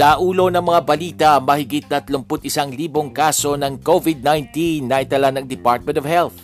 Sa 0.00 0.16
ulo 0.16 0.48
ng 0.48 0.64
mga 0.64 0.80
balita, 0.80 1.30
mahigit 1.44 1.84
31,000 1.84 3.12
kaso 3.12 3.52
ng 3.52 3.84
COVID-19 3.84 4.88
na 4.88 5.04
itala 5.04 5.28
ng 5.28 5.44
Department 5.44 6.00
of 6.00 6.08
Health. 6.08 6.40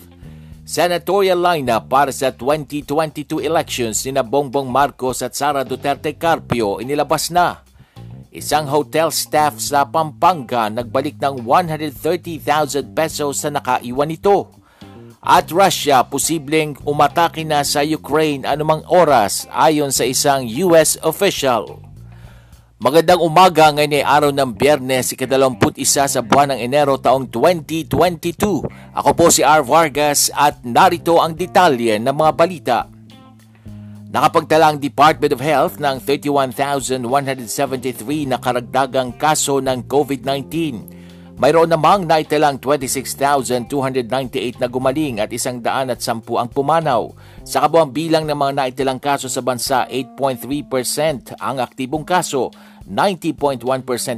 Senatorial 0.61 1.41
lineup 1.41 1.89
para 1.89 2.13
sa 2.13 2.29
2022 2.29 3.41
elections 3.41 4.05
ni 4.05 4.13
Bongbong 4.13 4.69
Marcos 4.69 5.25
at 5.25 5.33
Sara 5.33 5.65
Duterte 5.65 6.13
Carpio 6.13 6.77
inilabas 6.77 7.33
na. 7.33 7.65
Isang 8.29 8.69
hotel 8.69 9.09
staff 9.09 9.57
sa 9.57 9.89
Pampanga 9.89 10.69
nagbalik 10.69 11.17
ng 11.17 11.41
130,000 11.41 12.93
pesos 12.93 13.41
sa 13.41 13.49
nakaiwan 13.49 14.13
nito. 14.13 14.53
At 15.17 15.49
Russia 15.49 16.05
posibleng 16.05 16.77
umatake 16.85 17.41
na 17.41 17.65
sa 17.65 17.81
Ukraine 17.81 18.45
anumang 18.45 18.85
oras 18.85 19.49
ayon 19.49 19.89
sa 19.89 20.05
isang 20.05 20.45
US 20.45 20.93
official. 21.01 21.86
Magandang 22.77 23.25
umaga 23.25 23.73
ngayon 23.73 23.97
ay 23.97 24.05
araw 24.05 24.29
ng 24.29 24.53
biyernes, 24.53 25.09
ikadalamput 25.09 25.81
isa 25.81 26.05
sa 26.05 26.21
buwan 26.21 26.53
ng 26.53 26.61
Enero 26.61 27.01
taong 27.01 27.25
2022. 27.25 28.37
Ako 28.93 29.09
po 29.17 29.33
si 29.33 29.41
R. 29.41 29.65
Vargas 29.65 30.29
at 30.29 30.61
narito 30.61 31.17
ang 31.17 31.33
detalye 31.33 31.97
ng 31.97 32.13
mga 32.13 32.31
balita. 32.37 32.85
Nakapagtala 34.13 34.69
ang 34.69 34.77
Department 34.77 35.33
of 35.33 35.41
Health 35.41 35.81
ng 35.81 35.97
31,173 36.05 38.29
na 38.29 38.37
karagdagang 38.37 39.09
kaso 39.17 39.57
ng 39.57 39.81
COVID-19 39.89 40.45
mayroon 41.37 41.69
namang 41.69 42.09
naitalang 42.09 42.57
26,298 42.57 44.57
na 44.57 44.67
gumaling 44.67 45.21
at 45.21 45.29
isang 45.29 45.61
daan 45.61 45.93
at 45.93 46.01
sampu 46.01 46.41
ang 46.41 46.49
pumanaw. 46.49 47.13
Sa 47.45 47.61
kabuang 47.61 47.93
bilang 47.93 48.25
ng 48.25 48.33
mga 48.33 48.53
naitalang 48.57 48.97
kaso 48.97 49.29
sa 49.29 49.45
bansa, 49.45 49.85
8.3% 49.85 51.37
ang 51.37 51.61
aktibong 51.61 52.01
kaso, 52.01 52.49
90.1% 52.89 53.61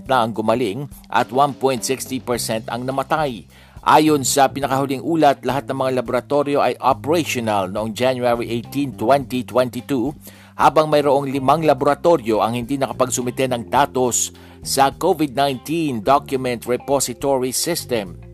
na 0.08 0.24
ang 0.24 0.32
gumaling 0.32 0.88
at 1.12 1.28
1.60% 1.28 2.72
ang 2.72 2.88
namatay. 2.88 3.44
Ayon 3.80 4.28
sa 4.28 4.52
pinakahuling 4.52 5.04
ulat, 5.04 5.44
lahat 5.48 5.68
ng 5.68 5.76
mga 5.76 5.92
laboratorio 6.04 6.60
ay 6.60 6.76
operational 6.84 7.72
noong 7.72 7.96
January 7.96 8.64
18, 8.64 8.96
2022 8.96 10.60
habang 10.60 10.92
mayroong 10.92 11.32
limang 11.32 11.64
laboratorio 11.64 12.44
ang 12.44 12.60
hindi 12.60 12.76
nakapagsumite 12.76 13.48
ng 13.48 13.72
datos 13.72 14.36
sa 14.64 14.92
COVID-19 14.92 16.00
Document 16.04 16.62
Repository 16.66 17.52
System. 17.56 18.30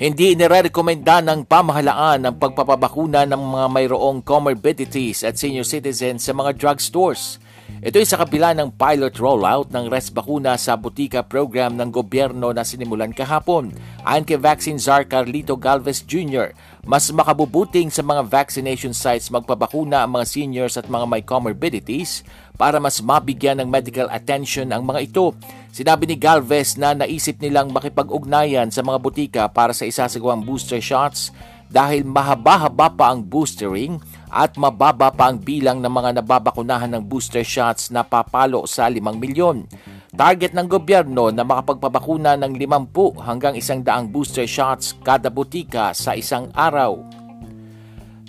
Hindi 0.00 0.32
inirekomenda 0.32 1.20
ng 1.20 1.44
pamahalaan 1.44 2.24
ang 2.24 2.36
pagpapabakuna 2.40 3.28
ng 3.28 3.36
mga 3.36 3.66
mayroong 3.68 4.24
comorbidities 4.24 5.20
at 5.28 5.36
senior 5.36 5.68
citizens 5.68 6.24
sa 6.24 6.32
mga 6.32 6.56
drugstores. 6.56 7.36
Ito 7.84 8.00
ay 8.00 8.08
sa 8.08 8.18
kabila 8.24 8.56
ng 8.56 8.80
pilot 8.80 9.14
rollout 9.20 9.68
ng 9.68 9.92
res 9.92 10.08
bakuna 10.08 10.56
sa 10.56 10.74
butika 10.80 11.20
program 11.20 11.76
ng 11.76 11.92
gobyerno 11.92 12.48
na 12.50 12.64
sinimulan 12.64 13.12
kahapon. 13.12 13.76
Ayon 14.02 14.24
kay 14.24 14.40
Vaccine 14.40 14.80
Czar 14.80 15.04
Carlito 15.04 15.54
Galvez 15.60 16.02
Jr., 16.02 16.56
mas 16.88 17.12
makabubuting 17.12 17.92
sa 17.92 18.00
mga 18.00 18.24
vaccination 18.24 18.96
sites 18.96 19.28
magpabakuna 19.28 20.00
ang 20.00 20.16
mga 20.16 20.26
seniors 20.26 20.80
at 20.80 20.88
mga 20.88 21.06
may 21.06 21.20
comorbidities 21.20 22.24
para 22.60 22.76
mas 22.76 23.00
mabigyan 23.00 23.56
ng 23.64 23.68
medical 23.72 24.12
attention 24.12 24.68
ang 24.68 24.84
mga 24.84 25.08
ito. 25.08 25.32
Sinabi 25.72 26.04
ni 26.04 26.20
Galvez 26.20 26.76
na 26.76 26.92
naisip 26.92 27.40
nilang 27.40 27.72
makipag-ugnayan 27.72 28.68
sa 28.68 28.84
mga 28.84 28.98
butika 29.00 29.42
para 29.48 29.72
sa 29.72 29.88
isasagawang 29.88 30.44
booster 30.44 30.84
shots 30.84 31.32
dahil 31.72 32.04
mahaba-haba 32.04 32.92
pa 32.92 33.14
ang 33.14 33.24
boostering 33.24 33.96
at 34.28 34.60
mababa 34.60 35.08
pa 35.08 35.32
ang 35.32 35.40
bilang 35.40 35.80
ng 35.80 35.88
mga 35.88 36.20
nababakunahan 36.20 36.92
ng 36.92 37.02
booster 37.08 37.46
shots 37.46 37.88
na 37.88 38.04
papalo 38.04 38.68
sa 38.68 38.92
5 38.92 39.00
milyon. 39.16 39.64
Target 40.10 40.52
ng 40.52 40.66
gobyerno 40.66 41.30
na 41.32 41.46
makapagpabakuna 41.46 42.34
ng 42.34 42.52
50 42.58 43.24
hanggang 43.24 43.54
100 43.56 44.10
booster 44.10 44.44
shots 44.44 44.98
kada 45.00 45.32
butika 45.32 45.94
sa 45.94 46.18
isang 46.18 46.50
araw. 46.52 47.19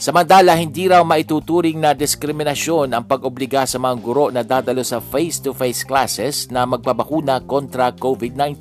Samantala, 0.01 0.57
hindi 0.57 0.89
raw 0.89 1.05
maituturing 1.05 1.77
na 1.77 1.93
diskriminasyon 1.93 2.89
ang 2.89 3.05
pag-obliga 3.05 3.69
sa 3.69 3.77
mga 3.77 3.95
guro 4.01 4.33
na 4.33 4.41
dadalo 4.41 4.81
sa 4.81 4.97
face-to-face 4.97 5.85
classes 5.85 6.49
na 6.49 6.65
magpabakuna 6.65 7.45
kontra 7.45 7.93
COVID-19. 7.93 8.57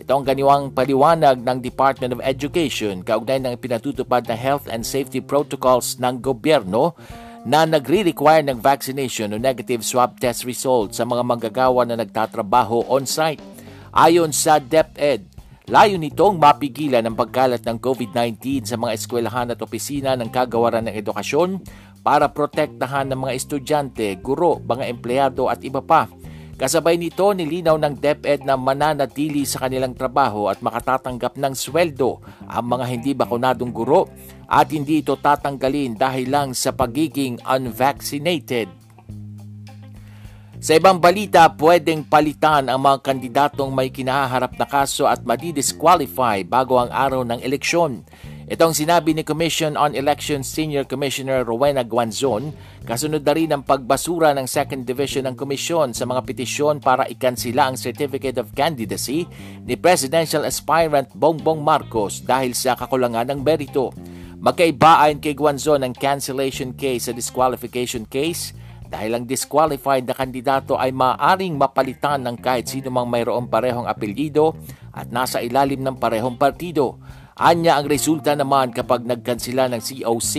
Ito 0.00 0.16
ang 0.16 0.24
ganiwang 0.24 0.72
paliwanag 0.72 1.44
ng 1.44 1.60
Department 1.60 2.16
of 2.16 2.24
Education 2.24 3.04
kaugnay 3.04 3.36
ng 3.36 3.60
pinatutupad 3.60 4.24
na 4.24 4.32
health 4.32 4.64
and 4.72 4.80
safety 4.80 5.20
protocols 5.20 6.00
ng 6.00 6.24
gobyerno 6.24 6.96
na 7.44 7.68
nagre-require 7.68 8.48
ng 8.48 8.56
vaccination 8.56 9.28
o 9.28 9.36
negative 9.36 9.84
swab 9.84 10.16
test 10.16 10.48
result 10.48 10.96
sa 10.96 11.04
mga 11.04 11.20
manggagawa 11.20 11.84
na 11.84 12.00
nagtatrabaho 12.00 12.80
on-site. 12.88 13.44
Ayon 13.92 14.32
sa 14.32 14.56
DepEd, 14.56 15.35
Layo 15.66 15.98
nitong 15.98 16.38
mapigilan 16.38 17.02
ang 17.02 17.18
pagkalat 17.18 17.66
ng 17.66 17.82
COVID-19 17.82 18.70
sa 18.70 18.78
mga 18.78 18.94
eskwelahan 18.94 19.50
at 19.50 19.58
opisina 19.58 20.14
ng 20.14 20.30
kagawaran 20.30 20.86
ng 20.86 20.94
edukasyon 20.94 21.58
para 22.06 22.30
protektahan 22.30 23.10
ng 23.10 23.26
mga 23.26 23.34
estudyante, 23.34 24.14
guro, 24.22 24.62
mga 24.62 24.86
empleyado 24.86 25.50
at 25.50 25.58
iba 25.66 25.82
pa. 25.82 26.06
Kasabay 26.54 26.94
nito, 26.94 27.34
nilinaw 27.34 27.82
ng 27.82 27.98
DepEd 27.98 28.46
na 28.46 28.54
mananatili 28.54 29.42
sa 29.42 29.66
kanilang 29.66 29.98
trabaho 29.98 30.46
at 30.46 30.62
makatatanggap 30.62 31.34
ng 31.34 31.58
sweldo 31.58 32.22
ang 32.46 32.70
mga 32.70 32.84
hindi 32.86 33.10
bakunadong 33.18 33.74
guro 33.74 34.06
at 34.46 34.70
hindi 34.70 35.02
ito 35.02 35.18
tatanggalin 35.18 35.98
dahil 35.98 36.30
lang 36.30 36.54
sa 36.54 36.78
pagiging 36.78 37.42
unvaccinated. 37.42 38.85
Sa 40.66 40.74
ibang 40.74 40.98
balita, 40.98 41.46
pwedeng 41.62 42.02
palitan 42.02 42.66
ang 42.66 42.82
mga 42.82 42.98
kandidatong 43.06 43.70
may 43.70 43.86
kinaharap 43.86 44.58
na 44.58 44.66
kaso 44.66 45.06
at 45.06 45.22
madi-disqualify 45.22 46.42
bago 46.42 46.82
ang 46.82 46.90
araw 46.90 47.22
ng 47.22 47.38
eleksyon. 47.38 48.02
Ito 48.50 48.66
ang 48.66 48.74
sinabi 48.74 49.14
ni 49.14 49.22
Commission 49.22 49.78
on 49.78 49.94
Elections 49.94 50.50
Senior 50.50 50.82
Commissioner 50.82 51.46
Rowena 51.46 51.86
Guanzon 51.86 52.50
kasunod 52.82 53.22
na 53.22 53.38
rin 53.38 53.54
ang 53.54 53.62
pagbasura 53.62 54.34
ng 54.34 54.50
Second 54.50 54.82
Division 54.82 55.30
ng 55.30 55.38
Komisyon 55.38 55.94
sa 55.94 56.02
mga 56.02 56.26
petisyon 56.26 56.82
para 56.82 57.06
ikansila 57.06 57.70
ang 57.70 57.78
Certificate 57.78 58.42
of 58.42 58.50
Candidacy 58.50 59.22
ni 59.62 59.78
Presidential 59.78 60.42
Aspirant 60.42 61.06
Bongbong 61.14 61.62
Marcos 61.62 62.26
dahil 62.26 62.58
sa 62.58 62.74
kakulangan 62.74 63.30
ng 63.30 63.38
merito. 63.38 63.94
Magkaiba 64.42 65.06
ayon 65.06 65.22
kay 65.22 65.38
Guanzon 65.38 65.86
ang 65.86 65.94
cancellation 65.94 66.74
case 66.74 67.06
sa 67.06 67.14
disqualification 67.14 68.02
case 68.02 68.65
dahil 68.86 69.18
ang 69.18 69.24
disqualified 69.26 70.06
na 70.06 70.14
kandidato 70.14 70.78
ay 70.78 70.94
maaring 70.94 71.58
mapalitan 71.58 72.22
ng 72.22 72.36
kahit 72.38 72.70
sino 72.70 72.90
mang 72.90 73.10
mayroong 73.10 73.50
parehong 73.50 73.86
apelyido 73.86 74.54
at 74.94 75.10
nasa 75.10 75.42
ilalim 75.42 75.82
ng 75.82 75.98
parehong 75.98 76.38
partido. 76.38 76.98
Anya 77.36 77.76
ang 77.76 77.84
resulta 77.84 78.32
naman 78.32 78.72
kapag 78.72 79.04
nagkansila 79.04 79.68
ng 79.68 79.82
COC 79.84 80.34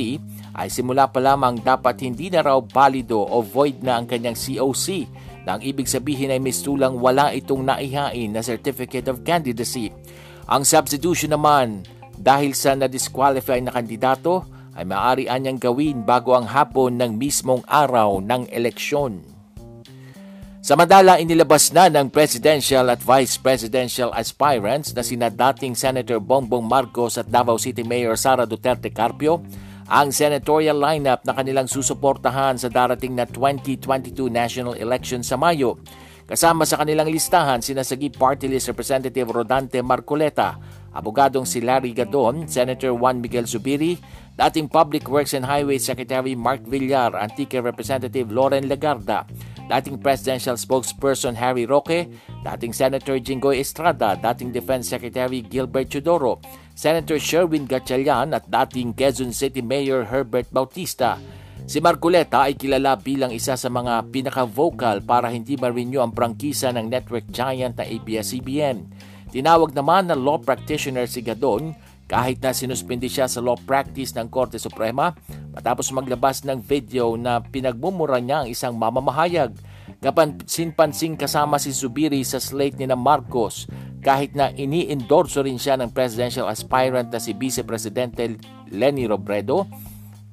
ay 0.57 0.67
simula 0.73 1.05
pa 1.05 1.21
lamang 1.21 1.61
dapat 1.61 2.01
hindi 2.01 2.33
na 2.33 2.41
raw 2.41 2.57
valido 2.57 3.21
o 3.21 3.45
void 3.45 3.85
na 3.85 4.01
ang 4.01 4.09
kanyang 4.09 4.33
COC 4.33 5.05
na 5.45 5.55
ang 5.55 5.61
ibig 5.61 5.85
sabihin 5.85 6.33
ay 6.33 6.41
mistulang 6.41 6.97
wala 6.97 7.29
itong 7.37 7.61
naihain 7.61 8.33
na 8.33 8.41
Certificate 8.41 9.05
of 9.13 9.21
Candidacy. 9.21 9.93
Ang 10.49 10.65
substitution 10.65 11.37
naman 11.37 11.85
dahil 12.17 12.57
sa 12.57 12.73
na-disqualify 12.73 13.61
na 13.61 13.69
kandidato 13.69 14.56
ay 14.77 14.85
maaari 14.85 15.25
anyang 15.25 15.57
gawin 15.57 16.05
bago 16.05 16.37
ang 16.37 16.45
hapon 16.45 17.01
ng 17.01 17.17
mismong 17.17 17.65
araw 17.65 18.21
ng 18.21 18.45
eleksyon. 18.53 19.25
Samadala 20.61 21.17
inilabas 21.17 21.71
na 21.71 21.87
ng 21.87 22.11
presidential 22.11 22.91
at 22.91 22.99
vice 23.01 23.39
presidential 23.39 24.11
aspirants 24.13 24.91
na 24.91 25.01
sina 25.01 25.31
dating 25.31 25.73
Senator 25.73 26.21
Bongbong 26.21 26.67
Marcos 26.67 27.15
at 27.15 27.31
Davao 27.31 27.55
City 27.55 27.81
Mayor 27.87 28.19
Sara 28.19 28.43
Duterte 28.43 28.91
Carpio 28.91 29.41
ang 29.87 30.11
senatorial 30.11 30.75
lineup 30.75 31.23
na 31.23 31.31
kanilang 31.31 31.71
susuportahan 31.71 32.59
sa 32.59 32.67
darating 32.67 33.15
na 33.15 33.23
2022 33.23 34.27
national 34.27 34.75
election 34.75 35.23
sa 35.23 35.39
Mayo. 35.39 35.79
Kasama 36.27 36.67
sa 36.67 36.83
kanilang 36.83 37.07
listahan 37.07 37.63
sinasagi 37.63 38.11
Party 38.11 38.51
List 38.51 38.67
Representative 38.67 39.31
Rodante 39.31 39.79
Marcoleta, 39.79 40.59
abogadong 40.97 41.45
si 41.45 41.61
Larry 41.61 41.93
Gadon, 41.93 42.49
Senator 42.49 42.89
Juan 42.97 43.21
Miguel 43.21 43.45
Zubiri, 43.45 44.01
dating 44.33 44.65
Public 44.65 45.05
Works 45.05 45.37
and 45.37 45.45
Highway 45.45 45.77
Secretary 45.77 46.33
Mark 46.33 46.65
Villar, 46.65 47.13
Antique 47.13 47.61
Representative 47.61 48.33
Loren 48.33 48.65
Legarda, 48.65 49.29
dating 49.69 50.01
Presidential 50.01 50.57
Spokesperson 50.57 51.37
Harry 51.37 51.69
Roque, 51.69 52.09
dating 52.41 52.73
Senator 52.73 53.21
Jinggoy 53.21 53.61
Estrada, 53.61 54.17
dating 54.17 54.49
Defense 54.49 54.89
Secretary 54.89 55.45
Gilbert 55.45 55.93
Chudoro, 55.93 56.41
Senator 56.73 57.21
Sherwin 57.21 57.69
Gatchalian 57.69 58.33
at 58.33 58.49
dating 58.49 58.97
Quezon 58.97 59.29
City 59.29 59.61
Mayor 59.61 60.09
Herbert 60.09 60.49
Bautista. 60.49 61.21
Si 61.67 61.83
Marcoleta 61.83 62.47
ay 62.47 62.55
kilala 62.55 62.95
bilang 62.95 63.33
isa 63.33 63.59
sa 63.59 63.67
mga 63.67 64.07
pinaka-vocal 64.07 65.03
para 65.03 65.27
hindi 65.27 65.59
ma-renew 65.59 65.99
ang 65.99 66.15
prangkisa 66.15 66.71
ng 66.71 66.87
network 66.87 67.27
giant 67.27 67.75
na 67.75 67.83
ABS-CBN. 67.83 68.87
Tinawag 69.31 69.75
naman 69.75 70.07
na 70.07 70.15
law 70.15 70.39
practitioner 70.39 71.05
si 71.05 71.19
Gadon 71.23 71.75
kahit 72.07 72.39
na 72.39 72.55
sinuspindi 72.55 73.11
siya 73.11 73.27
sa 73.27 73.43
law 73.43 73.59
practice 73.59 74.15
ng 74.15 74.31
Korte 74.31 74.55
Suprema 74.55 75.11
matapos 75.51 75.91
maglabas 75.91 76.47
ng 76.47 76.63
video 76.63 77.19
na 77.19 77.43
pinagmumura 77.43 78.23
niya 78.23 78.43
ang 78.43 78.47
isang 78.47 78.73
mamamahayag. 78.79 79.51
Kapansin-pansing 79.99 81.19
kasama 81.19 81.59
si 81.59 81.75
Zubiri 81.75 82.23
sa 82.23 82.39
slate 82.39 82.79
ni 82.79 82.87
na 82.87 82.95
Marcos 82.95 83.67
kahit 83.99 84.37
na 84.37 84.53
ini-endorso 84.55 85.43
rin 85.43 85.59
siya 85.59 85.75
ng 85.79 85.91
presidential 85.91 86.47
aspirant 86.47 87.11
na 87.11 87.19
si 87.19 87.35
Vice 87.35 87.65
Presidente 87.67 88.39
Lenny 88.71 89.03
Robredo 89.03 89.67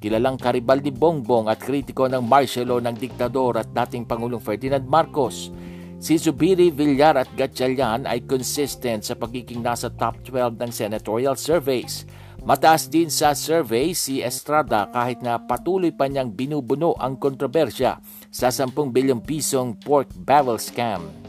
Kilalang 0.05 0.37
Garibaldi 0.37 0.93
Bongbong 0.93 1.49
at 1.49 1.57
kritiko 1.57 2.05
ng 2.05 2.29
law 2.29 2.77
ng 2.77 2.93
diktador 2.93 3.57
at 3.57 3.73
dating 3.73 4.05
Pangulong 4.05 4.37
Ferdinand 4.37 4.85
Marcos. 4.85 5.49
Si 5.95 6.19
Zubiri 6.19 6.69
Villar 6.75 7.15
at 7.15 7.31
Gatchalian 7.39 8.03
ay 8.03 8.27
consistent 8.27 9.07
sa 9.07 9.15
pagiging 9.15 9.63
nasa 9.63 9.87
top 9.87 10.19
12 10.27 10.59
ng 10.59 10.71
senatorial 10.71 11.39
surveys. 11.39 12.03
Mataas 12.45 12.91
din 12.91 13.09
sa 13.09 13.33
survey 13.33 13.95
si 13.97 14.21
Estrada 14.21 14.85
kahit 14.93 15.23
na 15.25 15.41
patuloy 15.41 15.89
pa 15.89 16.05
niyang 16.05 16.29
binubuno 16.29 16.93
ang 16.99 17.17
kontrobersya 17.17 17.97
sa 18.29 18.53
10 18.53 18.69
bilyong 18.93 19.23
pisong 19.25 19.81
pork 19.81 20.13
barrel 20.13 20.61
scam. 20.61 21.25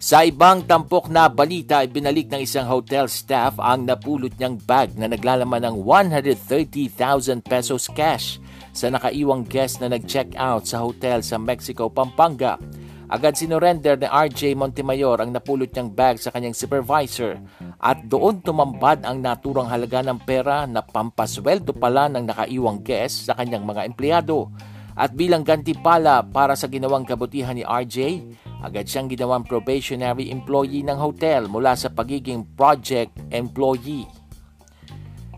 Sa 0.00 0.24
ibang 0.24 0.64
tampok 0.64 1.12
na 1.12 1.28
balita, 1.28 1.84
binalik 1.84 2.32
ng 2.32 2.40
isang 2.40 2.64
hotel 2.64 3.04
staff 3.04 3.60
ang 3.60 3.84
napulot 3.84 4.32
niyang 4.40 4.56
bag 4.56 4.96
na 4.96 5.04
naglalaman 5.04 5.60
ng 5.60 5.76
130,000 5.84 7.44
pesos 7.44 7.84
cash 7.92 8.40
sa 8.72 8.88
nakaiwang 8.88 9.44
guest 9.44 9.84
na 9.84 9.92
nag-check 9.92 10.32
out 10.40 10.64
sa 10.64 10.80
hotel 10.80 11.20
sa 11.20 11.36
Mexico, 11.36 11.92
Pampanga. 11.92 12.56
Agad 13.10 13.34
sinorender 13.34 13.98
ni 13.98 14.06
RJ 14.06 14.54
Montemayor 14.54 15.18
ang 15.18 15.34
napulot 15.34 15.66
niyang 15.74 15.90
bag 15.90 16.22
sa 16.22 16.30
kanyang 16.30 16.54
supervisor 16.54 17.42
at 17.82 18.06
doon 18.06 18.38
tumambad 18.38 19.02
ang 19.02 19.18
naturang 19.18 19.66
halaga 19.66 19.98
ng 20.06 20.22
pera 20.22 20.62
na 20.62 20.78
pampasweldo 20.78 21.74
pala 21.74 22.06
ng 22.06 22.30
nakaiwang 22.30 22.78
guest 22.86 23.26
sa 23.26 23.34
kanyang 23.34 23.66
mga 23.66 23.82
empleyado. 23.90 24.54
At 24.94 25.18
bilang 25.18 25.42
gantipala 25.42 26.22
para 26.22 26.54
sa 26.54 26.70
ginawang 26.70 27.02
kabutihan 27.02 27.58
ni 27.58 27.66
RJ, 27.66 28.22
agad 28.62 28.86
siyang 28.86 29.10
ginawang 29.10 29.42
probationary 29.42 30.30
employee 30.30 30.86
ng 30.86 30.94
hotel 30.94 31.50
mula 31.50 31.74
sa 31.74 31.90
pagiging 31.90 32.46
project 32.54 33.10
employee. 33.34 34.06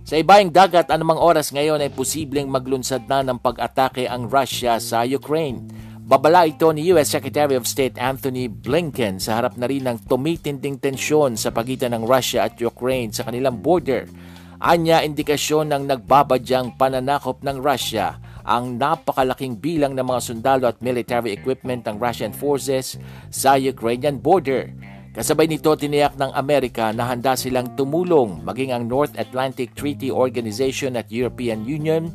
Sa 0.03 0.21
ibaing 0.21 0.53
dagat, 0.53 0.93
anumang 0.93 1.17
oras 1.17 1.57
ngayon 1.57 1.81
ay 1.81 1.89
posibleng 1.89 2.53
maglunsad 2.53 3.09
na 3.09 3.25
ng 3.25 3.41
pag-atake 3.41 4.05
ang 4.05 4.29
Russia 4.29 4.77
sa 4.77 5.09
Ukraine. 5.09 5.65
Babala 6.03 6.51
ito 6.51 6.67
ni 6.75 6.91
US 6.91 7.15
Secretary 7.15 7.55
of 7.55 7.63
State 7.63 7.95
Anthony 7.95 8.51
Blinken 8.51 9.23
sa 9.23 9.39
harap 9.39 9.55
na 9.55 9.71
rin 9.71 9.87
ng 9.87 10.03
tumitinding 10.11 10.83
tensyon 10.83 11.39
sa 11.39 11.55
pagitan 11.55 11.95
ng 11.95 12.03
Russia 12.03 12.43
at 12.43 12.59
Ukraine 12.59 13.15
sa 13.15 13.23
kanilang 13.23 13.63
border. 13.63 14.11
Anya 14.59 15.07
indikasyon 15.07 15.71
ng 15.71 15.87
nagbabadyang 15.87 16.75
pananakop 16.75 17.47
ng 17.47 17.63
Russia 17.63 18.19
ang 18.43 18.83
napakalaking 18.83 19.63
bilang 19.63 19.95
ng 19.95 20.03
mga 20.03 20.21
sundalo 20.27 20.67
at 20.67 20.83
military 20.83 21.39
equipment 21.39 21.87
ng 21.87 22.03
Russian 22.03 22.35
forces 22.35 22.99
sa 23.31 23.55
Ukrainian 23.55 24.19
border. 24.19 24.75
Kasabay 25.15 25.47
nito 25.47 25.71
tiniyak 25.79 26.19
ng 26.19 26.35
Amerika 26.35 26.91
na 26.91 27.15
handa 27.15 27.39
silang 27.39 27.79
tumulong 27.79 28.43
maging 28.43 28.75
ang 28.75 28.91
North 28.91 29.15
Atlantic 29.15 29.79
Treaty 29.79 30.11
Organization 30.11 30.99
at 30.99 31.15
European 31.15 31.63
Union 31.63 32.11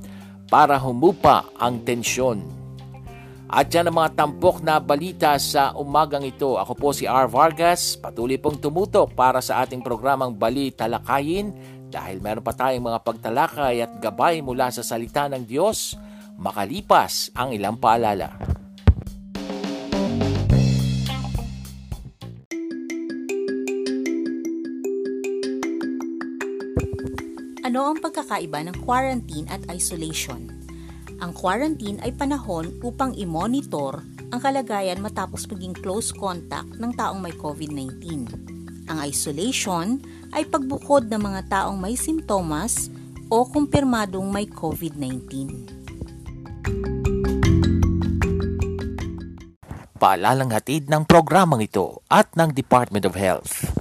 para 0.51 0.75
humupa 0.75 1.47
ang 1.55 1.87
tensyon. 1.87 2.56
At 3.47 3.71
yan 3.71 3.87
ang 3.87 3.95
mga 3.95 4.11
tampok 4.19 4.59
na 4.59 4.75
balita 4.75 5.31
sa 5.39 5.71
umagang 5.71 6.27
ito. 6.27 6.59
Ako 6.59 6.75
po 6.75 6.91
si 6.91 7.07
R. 7.07 7.31
Vargas, 7.31 7.95
patuloy 7.95 8.35
pong 8.35 8.59
tumutok 8.59 9.15
para 9.15 9.39
sa 9.39 9.63
ating 9.63 9.79
programang 9.79 10.35
Bali 10.35 10.75
Talakayin 10.75 11.55
dahil 11.87 12.19
meron 12.19 12.43
pa 12.43 12.51
tayong 12.51 12.83
mga 12.83 12.99
pagtalakay 13.07 13.79
at 13.79 14.03
gabay 14.03 14.43
mula 14.43 14.67
sa 14.67 14.83
salita 14.83 15.31
ng 15.31 15.47
Diyos 15.47 15.95
makalipas 16.35 17.31
ang 17.39 17.55
ilang 17.55 17.79
paalala. 17.79 18.35
Ano 27.63 27.95
ang 27.95 27.99
pagkakaiba 28.03 28.59
ng 28.67 28.75
quarantine 28.83 29.47
at 29.47 29.63
isolation? 29.71 30.56
Ang 31.17 31.33
quarantine 31.33 31.97
ay 32.05 32.13
panahon 32.13 32.77
upang 32.85 33.17
i-monitor 33.17 34.05
ang 34.29 34.37
kalagayan 34.37 35.01
matapos 35.01 35.49
maging 35.49 35.73
close 35.73 36.13
contact 36.13 36.77
ng 36.77 36.93
taong 36.93 37.17
may 37.17 37.33
COVID-19. 37.33 38.29
Ang 38.85 38.97
isolation 39.01 39.97
ay 40.29 40.45
pagbukod 40.45 41.09
ng 41.09 41.17
mga 41.17 41.41
taong 41.49 41.77
may 41.79 41.97
simptomas 41.97 42.93
o 43.33 43.49
kumpirmadong 43.49 44.29
may 44.29 44.45
COVID-19. 44.45 45.65
Paalalang 49.97 50.53
hatid 50.53 50.85
ng 50.85 51.01
programang 51.09 51.65
ito 51.65 52.05
at 52.05 52.29
ng 52.37 52.53
Department 52.53 53.09
of 53.09 53.17
Health. 53.17 53.76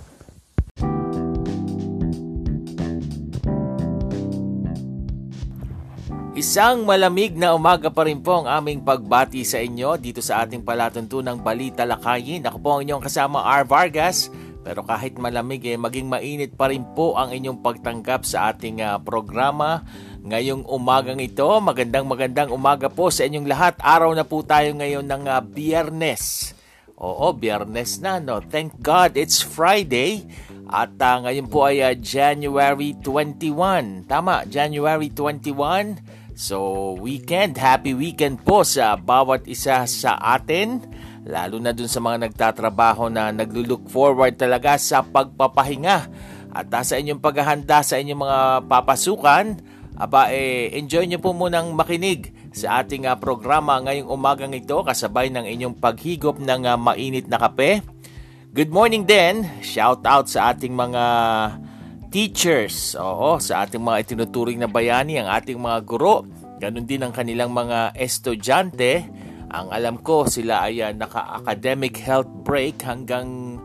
Isang 6.36 6.84
malamig 6.84 7.32
na 7.32 7.56
umaga 7.56 7.88
pa 7.88 8.04
rin 8.04 8.20
po 8.20 8.44
ang 8.44 8.60
aming 8.60 8.84
pagbati 8.84 9.40
sa 9.40 9.56
inyo 9.56 9.96
dito 9.96 10.20
sa 10.20 10.44
ating 10.44 10.68
palatuntunang 10.68 11.40
Balita 11.40 11.88
Lakayin. 11.88 12.44
Ako 12.44 12.60
po 12.60 12.68
ang 12.76 12.84
inyong 12.84 13.00
kasama 13.00 13.40
R. 13.40 13.64
Vargas. 13.64 14.28
Pero 14.60 14.84
kahit 14.84 15.16
malamig 15.16 15.64
eh, 15.64 15.80
maging 15.80 16.04
mainit 16.04 16.52
pa 16.52 16.68
rin 16.68 16.84
po 16.92 17.16
ang 17.16 17.32
inyong 17.32 17.64
pagtanggap 17.64 18.28
sa 18.28 18.52
ating 18.52 18.84
uh, 18.84 19.00
programa 19.00 19.80
ngayong 20.28 20.68
umagang 20.68 21.24
ito. 21.24 21.48
Magandang 21.56 22.04
magandang 22.04 22.52
umaga 22.52 22.92
po 22.92 23.08
sa 23.08 23.24
inyong 23.24 23.48
lahat. 23.48 23.80
Araw 23.80 24.12
na 24.12 24.28
po 24.28 24.44
tayo 24.44 24.76
ngayon 24.76 25.08
ng 25.08 25.24
uh, 25.24 25.40
biyernes. 25.40 26.52
Oo, 27.00 27.32
biyernes 27.32 28.04
na, 28.04 28.20
no? 28.20 28.44
Thank 28.44 28.76
God 28.84 29.16
it's 29.16 29.40
Friday. 29.40 30.28
At 30.68 31.00
uh, 31.00 31.16
ngayon 31.24 31.48
po 31.48 31.64
ay 31.64 31.80
uh, 31.80 31.96
January 31.96 32.92
21. 33.00 34.04
Tama, 34.04 34.44
January 34.44 35.08
21. 35.08 36.15
So, 36.36 36.92
weekend. 37.00 37.56
Happy 37.56 37.96
weekend 37.96 38.44
po 38.44 38.60
sa 38.60 38.92
bawat 39.00 39.48
isa 39.48 39.88
sa 39.88 40.20
atin. 40.20 40.84
Lalo 41.24 41.56
na 41.56 41.72
dun 41.72 41.88
sa 41.88 41.96
mga 41.96 42.28
nagtatrabaho 42.28 43.08
na 43.08 43.32
naglulook 43.32 43.88
forward 43.88 44.36
talaga 44.36 44.76
sa 44.76 45.00
pagpapahinga. 45.00 45.98
At 46.52 46.68
sa 46.84 47.00
inyong 47.00 47.24
paghahanda 47.24 47.80
sa 47.80 47.96
inyong 47.96 48.20
mga 48.20 48.40
papasukan, 48.68 49.46
Aba, 49.96 50.28
eh, 50.28 50.76
enjoy 50.76 51.08
nyo 51.08 51.24
po 51.24 51.32
munang 51.32 51.72
makinig 51.72 52.28
sa 52.52 52.84
ating 52.84 53.08
uh, 53.08 53.16
programa 53.16 53.80
ngayong 53.80 54.12
umagang 54.12 54.52
ito 54.52 54.76
kasabay 54.84 55.32
ng 55.32 55.48
inyong 55.48 55.80
paghigop 55.80 56.36
ng 56.36 56.68
uh, 56.68 56.76
mainit 56.76 57.32
na 57.32 57.40
kape. 57.40 57.80
Good 58.52 58.68
morning 58.68 59.08
din. 59.08 59.48
Shout 59.64 60.04
out 60.04 60.28
sa 60.28 60.52
ating 60.52 60.76
mga 60.76 61.04
teachers. 62.16 62.96
Oo, 62.96 63.36
sa 63.36 63.68
ating 63.68 63.84
mga 63.84 64.08
itinuturing 64.08 64.56
na 64.56 64.72
bayani, 64.72 65.20
ang 65.20 65.28
ating 65.28 65.60
mga 65.60 65.84
guro. 65.84 66.24
Ganon 66.56 66.88
din 66.88 67.04
ang 67.04 67.12
kanilang 67.12 67.52
mga 67.52 67.92
estudyante. 67.92 69.04
Ang 69.52 69.68
alam 69.68 70.00
ko, 70.00 70.24
sila 70.24 70.64
ay 70.64 70.80
uh, 70.80 70.96
naka-academic 70.96 72.00
health 72.00 72.32
break 72.40 72.80
hanggang 72.80 73.60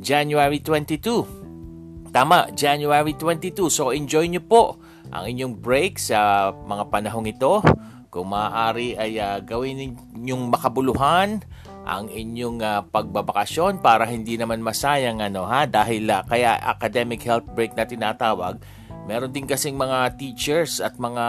January 0.00 0.64
22. 0.64 2.08
Tama, 2.16 2.48
January 2.56 3.12
22. 3.12 3.68
So 3.68 3.92
enjoy 3.92 4.24
nyo 4.32 4.40
po 4.40 4.80
ang 5.12 5.28
inyong 5.28 5.60
break 5.60 6.00
sa 6.00 6.48
mga 6.48 6.88
panahong 6.88 7.28
ito. 7.28 7.60
Kung 8.08 8.32
maaari 8.32 8.96
ay 8.96 9.20
uh, 9.20 9.44
gawin 9.44 9.76
ninyong 10.16 10.48
makabuluhan 10.48 11.44
ang 11.82 12.06
inyong 12.06 12.62
uh, 12.62 12.80
pagbabakasyon 12.86 13.82
para 13.82 14.06
hindi 14.06 14.38
naman 14.38 14.62
masayang 14.62 15.18
ano 15.18 15.42
ha 15.46 15.66
dahil 15.66 16.06
uh, 16.06 16.22
kaya 16.22 16.54
academic 16.54 17.22
health 17.26 17.46
break 17.54 17.74
na 17.74 17.86
tinatawag. 17.86 18.62
Meron 19.02 19.34
din 19.34 19.50
kasing 19.50 19.74
mga 19.74 20.14
teachers 20.14 20.78
at 20.78 20.94
mga 20.94 21.24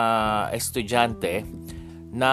estudyante 0.53 1.41
na 2.13 2.31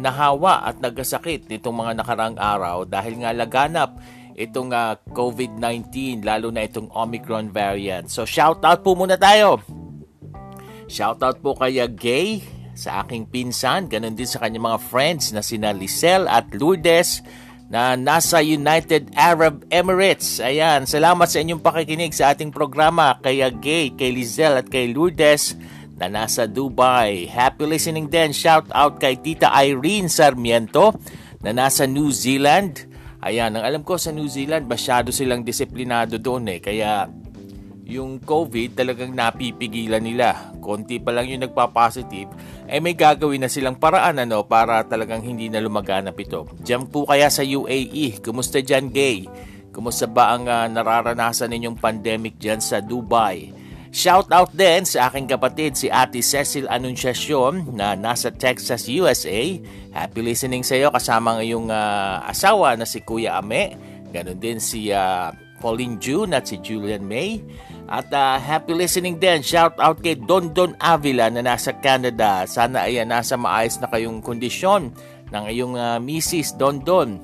nahawa 0.00 0.64
at 0.64 0.80
nagkasakit 0.80 1.52
nitong 1.52 1.76
mga 1.76 1.92
nakarang 2.00 2.36
araw 2.40 2.88
dahil 2.88 3.20
nga 3.20 3.36
laganap 3.36 4.00
itong 4.32 4.72
uh, 4.72 4.96
COVID-19 5.12 6.24
lalo 6.24 6.48
na 6.48 6.64
itong 6.64 6.88
Omicron 6.88 7.52
variant. 7.52 8.08
So 8.08 8.24
shout 8.24 8.64
out 8.64 8.80
po 8.80 8.96
muna 8.96 9.20
tayo. 9.20 9.60
Shout 10.88 11.20
out 11.20 11.44
po 11.44 11.52
kay 11.52 11.84
Gay 11.92 12.53
sa 12.74 13.06
aking 13.06 13.30
pinsan, 13.30 13.86
ganun 13.86 14.18
din 14.18 14.26
sa 14.26 14.42
kanyang 14.42 14.66
mga 14.74 14.82
friends 14.90 15.30
na 15.30 15.40
sina 15.40 15.70
Lisel 15.70 16.26
at 16.26 16.50
Lourdes 16.50 17.22
na 17.70 17.94
nasa 17.94 18.42
United 18.42 19.14
Arab 19.14 19.64
Emirates. 19.70 20.42
Ayan, 20.42 20.84
salamat 20.84 21.30
sa 21.30 21.40
inyong 21.40 21.62
pakikinig 21.62 22.12
sa 22.12 22.34
ating 22.34 22.50
programa 22.50 23.16
kay 23.22 23.40
Gay, 23.62 23.94
kay 23.94 24.10
Lizel 24.10 24.60
at 24.60 24.68
kay 24.68 24.90
Lourdes 24.90 25.54
na 25.94 26.10
nasa 26.10 26.50
Dubai. 26.50 27.30
Happy 27.30 27.64
listening 27.64 28.10
din. 28.10 28.34
Shout 28.34 28.68
out 28.74 28.98
kay 28.98 29.16
Tita 29.16 29.54
Irene 29.54 30.10
Sarmiento 30.10 30.98
na 31.40 31.54
nasa 31.54 31.86
New 31.86 32.10
Zealand. 32.10 32.90
Ayan, 33.24 33.56
ang 33.56 33.64
alam 33.64 33.82
ko 33.86 33.96
sa 33.96 34.12
New 34.12 34.28
Zealand, 34.28 34.68
masyado 34.68 35.08
silang 35.08 35.40
disiplinado 35.40 36.20
doon 36.20 36.58
eh. 36.58 36.60
Kaya 36.60 37.08
yung 37.84 38.20
COVID 38.20 38.80
talagang 38.80 39.12
napipigilan 39.12 40.00
nila. 40.00 40.56
Konti 40.64 40.96
pa 40.96 41.12
lang 41.12 41.28
yung 41.28 41.44
nagpa-positive, 41.44 42.32
eh 42.64 42.80
may 42.80 42.96
gagawin 42.96 43.44
na 43.44 43.52
silang 43.52 43.76
paraan 43.76 44.24
ano 44.24 44.48
para 44.48 44.80
talagang 44.88 45.20
hindi 45.20 45.52
na 45.52 45.60
lumaganap 45.60 46.16
ito. 46.16 46.48
Diyan 46.64 46.88
po 46.88 47.04
kaya 47.04 47.28
sa 47.28 47.44
UAE, 47.44 48.24
kumusta 48.24 48.64
dyan 48.64 48.88
gay? 48.88 49.28
Kumusta 49.74 50.08
ba 50.08 50.32
ang 50.32 50.48
uh, 50.48 50.64
nararanasan 50.70 51.52
ninyong 51.52 51.76
pandemic 51.76 52.40
dyan 52.40 52.62
sa 52.62 52.80
Dubai? 52.80 53.52
Shout 53.94 54.26
out 54.34 54.50
din 54.50 54.82
sa 54.82 55.06
aking 55.06 55.30
kapatid 55.30 55.78
si 55.78 55.86
Ate 55.86 56.18
Cecil 56.18 56.66
Anunciacion 56.66 57.78
na 57.78 57.94
nasa 57.94 58.34
Texas, 58.34 58.90
USA. 58.90 59.54
Happy 59.94 60.18
listening 60.18 60.66
sa 60.66 60.74
iyo 60.74 60.90
kasama 60.90 61.38
ng 61.38 61.46
iyong 61.46 61.68
uh, 61.70 62.26
asawa 62.26 62.74
na 62.74 62.90
si 62.90 63.06
Kuya 63.06 63.38
Ame. 63.38 63.78
Ganon 64.10 64.42
din 64.42 64.58
si 64.58 64.90
uh, 64.90 65.30
Pauline 65.62 66.02
June 66.02 66.34
at 66.34 66.50
si 66.50 66.58
Julian 66.58 67.06
May. 67.06 67.38
At 67.84 68.08
uh, 68.12 68.40
happy 68.40 68.72
listening 68.72 69.20
din. 69.20 69.44
Shout 69.44 69.76
out 69.76 70.00
kay 70.00 70.16
Don 70.16 70.56
Don 70.56 70.72
Avila 70.80 71.28
na 71.28 71.44
nasa 71.44 71.76
Canada. 71.76 72.48
Sana 72.48 72.88
ay 72.88 73.04
nasa 73.04 73.36
maayos 73.36 73.76
na 73.76 73.88
kayong 73.92 74.24
kondisyon 74.24 74.88
ng 75.28 75.44
iyong 75.52 75.76
uh, 75.76 76.00
misis 76.00 76.56
Don 76.56 76.80
Don. 76.80 77.20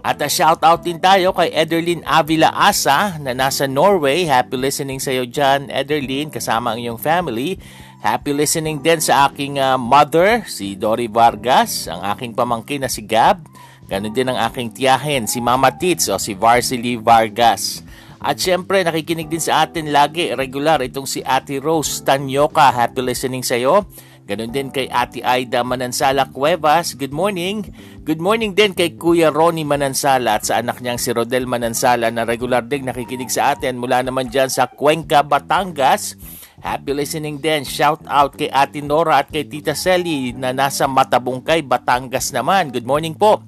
At 0.00 0.22
a 0.24 0.30
shout 0.30 0.64
out 0.64 0.86
din 0.86 0.96
tayo 0.96 1.36
kay 1.36 1.52
Ederlin 1.52 2.00
Avila 2.08 2.48
Asa 2.54 3.20
na 3.20 3.36
nasa 3.36 3.68
Norway. 3.68 4.24
Happy 4.24 4.56
listening 4.56 5.02
sa 5.02 5.12
iyo 5.12 5.28
dyan, 5.28 5.68
Ederlin, 5.68 6.32
kasama 6.32 6.72
ang 6.72 6.80
iyong 6.80 6.96
family. 6.96 7.60
Happy 8.00 8.30
listening 8.30 8.78
din 8.78 9.02
sa 9.02 9.28
aking 9.28 9.58
uh, 9.58 9.76
mother, 9.76 10.46
si 10.46 10.78
Dory 10.78 11.10
Vargas, 11.10 11.90
ang 11.90 12.06
aking 12.14 12.32
pamangkin 12.32 12.86
na 12.86 12.88
si 12.88 13.02
Gab. 13.02 13.42
Ganon 13.90 14.14
din 14.14 14.30
ang 14.30 14.38
aking 14.38 14.70
tiyahin, 14.70 15.26
si 15.26 15.42
Mama 15.42 15.74
Tits 15.74 16.06
o 16.06 16.16
si 16.16 16.32
Varsily 16.32 16.94
Vargas. 16.94 17.82
At 18.18 18.42
syempre, 18.42 18.82
nakikinig 18.82 19.30
din 19.30 19.42
sa 19.42 19.62
atin 19.62 19.94
lagi, 19.94 20.34
regular, 20.34 20.82
itong 20.82 21.06
si 21.06 21.22
Ate 21.22 21.62
Rose 21.62 22.02
Tanyoka. 22.02 22.74
Happy 22.74 22.98
listening 22.98 23.46
sa 23.46 23.54
iyo. 23.54 23.86
Ganon 24.28 24.52
din 24.52 24.68
kay 24.68 24.92
Ate 24.92 25.24
Aida 25.24 25.64
Manansala 25.64 26.28
Cuevas. 26.28 26.92
Good 26.92 27.16
morning. 27.16 27.64
Good 28.04 28.20
morning 28.20 28.52
din 28.52 28.76
kay 28.76 28.92
Kuya 28.92 29.32
Ronnie 29.32 29.64
Manansala 29.64 30.36
at 30.36 30.44
sa 30.44 30.60
anak 30.60 30.84
niyang 30.84 31.00
si 31.00 31.16
Rodel 31.16 31.48
Manansala 31.48 32.12
na 32.12 32.28
regular 32.28 32.60
din 32.60 32.84
nakikinig 32.84 33.32
sa 33.32 33.56
atin 33.56 33.80
mula 33.80 34.04
naman 34.04 34.28
dyan 34.28 34.52
sa 34.52 34.68
Cuenca, 34.68 35.24
Batangas. 35.24 36.12
Happy 36.60 36.92
listening 36.92 37.40
din. 37.40 37.64
Shout 37.64 38.04
out 38.04 38.36
kay 38.36 38.52
Ate 38.52 38.84
Nora 38.84 39.24
at 39.24 39.32
kay 39.32 39.48
Tita 39.48 39.72
Selly 39.72 40.36
na 40.36 40.52
nasa 40.52 40.84
Matabungkay, 40.84 41.64
Batangas 41.64 42.28
naman. 42.28 42.68
Good 42.68 42.84
morning 42.84 43.16
po. 43.16 43.40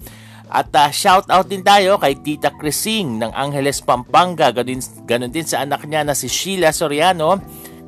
At 0.50 0.74
uh, 0.74 0.90
shout 0.90 1.30
out 1.30 1.46
din 1.46 1.62
tayo 1.62 1.94
kay 2.02 2.18
Tita 2.18 2.50
Crising 2.50 3.22
ng 3.22 3.30
Angeles, 3.30 3.78
Pampanga. 3.78 4.50
Ganun, 4.50 4.82
ganun 5.06 5.30
din 5.30 5.46
sa 5.46 5.62
anak 5.62 5.86
niya 5.86 6.02
na 6.02 6.18
si 6.18 6.26
Sheila 6.26 6.74
Soriano, 6.74 7.38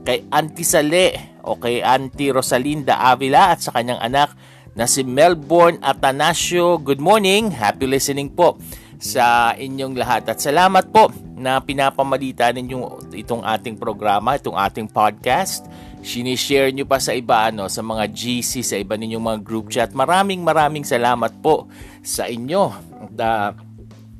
kay 0.07 0.23
Auntie 0.31 0.62
Sale 0.62 1.38
o 1.42 1.59
kay 1.59 1.83
Auntie 1.83 2.31
Rosalinda 2.31 3.02
Avila 3.02 3.50
at 3.50 3.66
sa 3.66 3.75
kanyang 3.75 3.99
anak 3.99 4.38
na 4.78 4.87
si 4.87 5.02
Melbourne 5.02 5.83
Atanasio. 5.83 6.78
Good 6.78 7.02
morning, 7.02 7.50
happy 7.50 7.90
listening 7.90 8.31
po 8.31 8.54
sa 9.02 9.50
inyong 9.59 9.99
lahat 9.99 10.31
at 10.31 10.38
salamat 10.38 10.95
po 10.95 11.11
na 11.35 11.59
pinapamalita 11.59 12.54
ninyo 12.54 13.11
itong 13.11 13.42
ating 13.42 13.75
programa, 13.75 14.38
itong 14.38 14.54
ating 14.54 14.87
podcast. 14.87 15.66
Sinishare 16.02 16.75
nyo 16.75 16.82
pa 16.85 16.99
sa 16.99 17.14
iba 17.14 17.49
ano, 17.49 17.71
sa 17.71 17.80
mga 17.80 18.11
GC, 18.11 18.66
sa 18.66 18.75
iba 18.75 18.99
ninyong 18.99 19.23
mga 19.23 19.40
group 19.47 19.71
chat. 19.71 19.94
Maraming 19.94 20.42
maraming 20.42 20.82
salamat 20.82 21.38
po 21.38 21.71
sa 22.02 22.26
inyo. 22.26 22.75
At, 23.06 23.16
uh, 23.23 23.50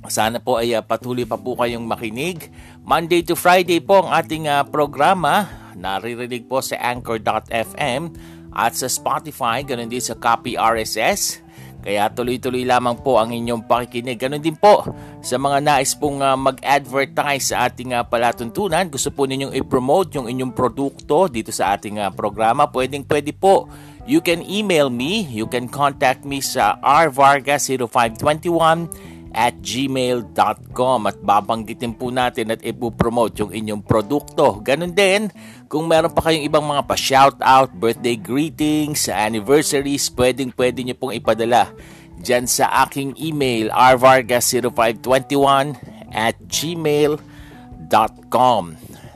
sana 0.07 0.39
po 0.39 0.63
ay 0.63 0.79
uh, 0.79 0.83
patuloy 0.83 1.27
pa 1.27 1.35
po 1.35 1.59
kayong 1.59 1.83
makinig. 1.83 2.51
Monday 2.87 3.23
to 3.27 3.35
Friday 3.35 3.83
po 3.83 4.07
ang 4.07 4.15
ating 4.15 4.47
uh, 4.47 4.63
programa 4.67 5.63
naririnig 5.77 6.47
po 6.47 6.61
sa 6.61 6.79
Anchor.fm 6.79 8.13
at 8.53 8.73
sa 8.77 8.89
Spotify, 8.89 9.65
ganun 9.65 9.89
din 9.89 10.03
sa 10.03 10.13
Copy 10.13 10.61
RSS. 10.61 11.41
Kaya 11.83 12.07
tuloy-tuloy 12.15 12.63
lamang 12.63 13.03
po 13.03 13.19
ang 13.19 13.35
inyong 13.35 13.67
pakikinig. 13.67 14.23
Ganun 14.23 14.39
din 14.39 14.55
po 14.55 14.87
sa 15.19 15.35
mga 15.35 15.59
nais 15.59 15.99
pong 15.99 16.23
uh, 16.23 16.39
mag-advertise 16.39 17.51
sa 17.51 17.67
ating 17.67 17.91
uh, 17.91 18.07
palatuntunan. 18.07 18.87
Gusto 18.87 19.11
po 19.11 19.27
ninyong 19.27 19.51
i-promote 19.59 20.15
yung 20.15 20.31
inyong 20.31 20.55
produkto 20.55 21.27
dito 21.27 21.51
sa 21.51 21.75
ating 21.75 21.99
uh, 21.99 22.15
programa. 22.15 22.71
Pwedeng 22.71 23.03
pwede 23.11 23.35
po. 23.35 23.67
You 24.07 24.23
can 24.23 24.47
email 24.47 24.87
me. 24.91 25.27
You 25.27 25.51
can 25.51 25.67
contact 25.67 26.23
me 26.23 26.39
sa 26.39 26.79
rvarga0521 26.83 29.22
at 29.33 29.57
gmail.com 29.65 31.01
at 31.09 31.17
babanggitin 31.25 31.97
po 31.97 32.13
natin 32.13 32.53
at 32.53 32.61
ipopromote 32.61 33.41
yung 33.41 33.53
inyong 33.53 33.83
produkto. 33.83 34.61
Ganon 34.61 34.93
din, 34.93 35.33
kung 35.67 35.89
meron 35.89 36.13
pa 36.13 36.21
kayong 36.29 36.45
ibang 36.47 36.69
mga 36.69 36.83
pa-shoutout, 36.85 37.73
birthday 37.73 38.17
greetings, 38.17 39.09
anniversaries, 39.09 40.13
pwedeng 40.15 40.53
pwede 40.55 40.85
nyo 40.85 40.95
pong 40.95 41.13
ipadala 41.17 41.73
dyan 42.21 42.47
sa 42.47 42.69
aking 42.87 43.17
email 43.19 43.69
rvargas0521 43.73 45.75
at 46.13 46.37
gmail.com 46.47 47.33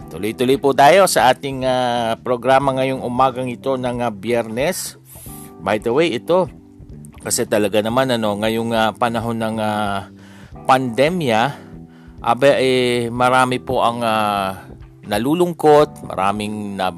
Tuloy-tuloy 0.06 0.54
po 0.62 0.70
tayo 0.70 1.10
sa 1.10 1.34
ating 1.34 1.66
uh, 1.66 2.14
programa 2.22 2.78
ngayong 2.78 3.02
umagang 3.02 3.50
ito 3.50 3.74
ng 3.74 4.06
uh, 4.06 4.10
biyernes. 4.14 4.94
By 5.58 5.82
the 5.82 5.90
way, 5.90 6.14
ito, 6.14 6.46
kasi 7.26 7.42
talaga 7.42 7.82
naman 7.82 8.06
ano, 8.14 8.38
ngayong 8.38 8.70
uh, 8.70 8.94
panahon 8.94 9.42
ng 9.42 9.58
uh, 9.58 10.06
pandemya, 10.62 11.42
abe 12.22 12.54
eh, 12.54 13.10
marami 13.10 13.58
po 13.58 13.82
ang 13.82 13.98
uh, 13.98 14.54
nalulungkot, 15.10 16.06
maraming 16.06 16.78
na, 16.78 16.94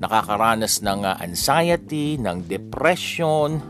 nakakaranas 0.00 0.80
ng 0.80 1.04
uh, 1.04 1.20
anxiety, 1.20 2.16
ng 2.16 2.48
depression, 2.48 3.60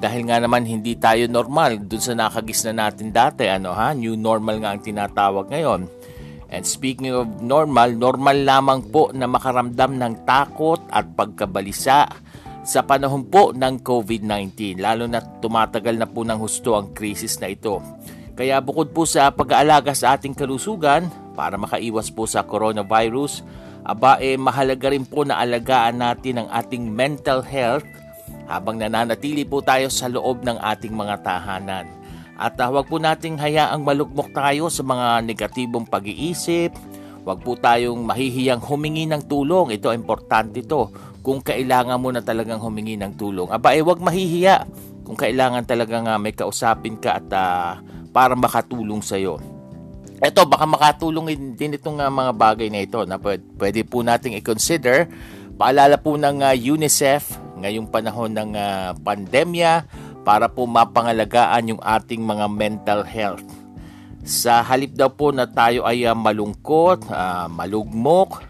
dahil 0.00 0.32
nga 0.32 0.40
naman 0.40 0.64
hindi 0.64 0.96
tayo 0.96 1.28
normal. 1.28 1.76
Dun 1.76 2.00
sa 2.00 2.16
nakagis 2.16 2.64
na 2.64 2.88
natin 2.88 3.12
dati 3.12 3.44
ano 3.44 3.76
ha 3.76 3.92
new 3.92 4.16
normal 4.16 4.64
nga 4.64 4.72
ang 4.72 4.80
tinatawag 4.80 5.52
ngayon. 5.52 5.84
And 6.48 6.64
speaking 6.64 7.12
of 7.12 7.44
normal 7.44 7.92
normal 7.92 8.48
lamang 8.48 8.88
po 8.88 9.12
na 9.12 9.28
makaramdam 9.28 10.00
ng 10.00 10.14
takot 10.24 10.80
at 10.88 11.12
pagkabalisa 11.12 12.23
sa 12.64 12.80
panahon 12.80 13.28
po 13.28 13.52
ng 13.52 13.84
COVID-19 13.84 14.80
lalo 14.80 15.04
na 15.04 15.20
tumatagal 15.20 16.00
na 16.00 16.08
po 16.08 16.24
ng 16.24 16.40
husto 16.40 16.72
ang 16.72 16.96
krisis 16.96 17.36
na 17.36 17.52
ito. 17.52 17.84
Kaya 18.34 18.58
bukod 18.58 18.90
po 18.90 19.04
sa 19.04 19.30
pag-aalaga 19.30 19.94
sa 19.94 20.16
ating 20.16 20.34
kalusugan 20.34 21.06
para 21.36 21.54
makaiwas 21.60 22.10
po 22.10 22.24
sa 22.26 22.42
coronavirus, 22.42 23.44
aba 23.84 24.18
eh 24.18 24.40
mahalaga 24.40 24.90
rin 24.90 25.04
po 25.04 25.22
na 25.22 25.38
alagaan 25.38 26.00
natin 26.00 26.42
ang 26.42 26.48
ating 26.50 26.88
mental 26.88 27.44
health 27.44 27.84
habang 28.48 28.80
nananatili 28.80 29.44
po 29.44 29.60
tayo 29.60 29.92
sa 29.92 30.08
loob 30.08 30.42
ng 30.42 30.56
ating 30.56 30.90
mga 30.96 31.20
tahanan. 31.20 31.86
At 32.34 32.58
uh, 32.58 32.66
huwag 32.66 32.90
po 32.90 32.98
nating 32.98 33.38
hayaang 33.38 33.86
malugmok 33.86 34.34
tayo 34.34 34.66
sa 34.66 34.82
mga 34.82 35.22
negatibong 35.22 35.86
pag-iisip, 35.86 36.74
huwag 37.22 37.38
po 37.44 37.54
tayong 37.54 38.02
mahihiyang 38.02 38.58
humingi 38.58 39.06
ng 39.06 39.30
tulong. 39.30 39.70
Ito, 39.70 39.94
importante 39.94 40.64
ito 40.64 41.13
kung 41.24 41.40
kailangan 41.40 41.96
mo 41.96 42.12
na 42.12 42.20
talagang 42.20 42.60
humingi 42.60 43.00
ng 43.00 43.16
tulong. 43.16 43.48
Aba, 43.48 43.72
eh, 43.72 43.80
wag 43.80 43.96
mahihiya 43.96 44.68
kung 45.08 45.16
kailangan 45.16 45.64
talaga 45.64 45.96
nga 46.04 46.20
may 46.20 46.36
kausapin 46.36 47.00
ka 47.00 47.16
at 47.16 47.28
uh, 47.32 47.80
para 48.12 48.36
makatulong 48.36 49.00
sa 49.00 49.16
iyo. 49.16 49.40
Ito, 50.20 50.44
baka 50.44 50.68
makatulong 50.68 51.56
din 51.56 51.80
itong 51.80 51.96
uh, 51.96 52.12
mga 52.12 52.32
bagay 52.36 52.68
na 52.68 52.84
ito 52.84 53.00
na 53.08 53.16
pwede, 53.16 53.40
pwede 53.56 53.80
po 53.88 54.04
nating 54.04 54.36
i-consider. 54.36 55.08
Paalala 55.56 55.96
po 55.96 56.20
ng 56.20 56.44
uh, 56.44 56.52
UNICEF 56.52 57.40
ngayong 57.56 57.88
panahon 57.88 58.36
ng 58.36 58.52
uh, 58.52 58.92
pandemya 59.00 59.88
para 60.28 60.52
po 60.52 60.68
mapangalagaan 60.68 61.72
yung 61.72 61.80
ating 61.80 62.20
mga 62.20 62.46
mental 62.52 63.00
health. 63.00 63.44
Sa 64.24 64.60
halip 64.60 64.92
daw 64.96 65.08
po 65.12 65.32
na 65.32 65.48
tayo 65.48 65.88
ay 65.88 66.04
uh, 66.04 66.16
malungkot, 66.16 67.08
uh, 67.08 67.48
malugmok, 67.48 68.44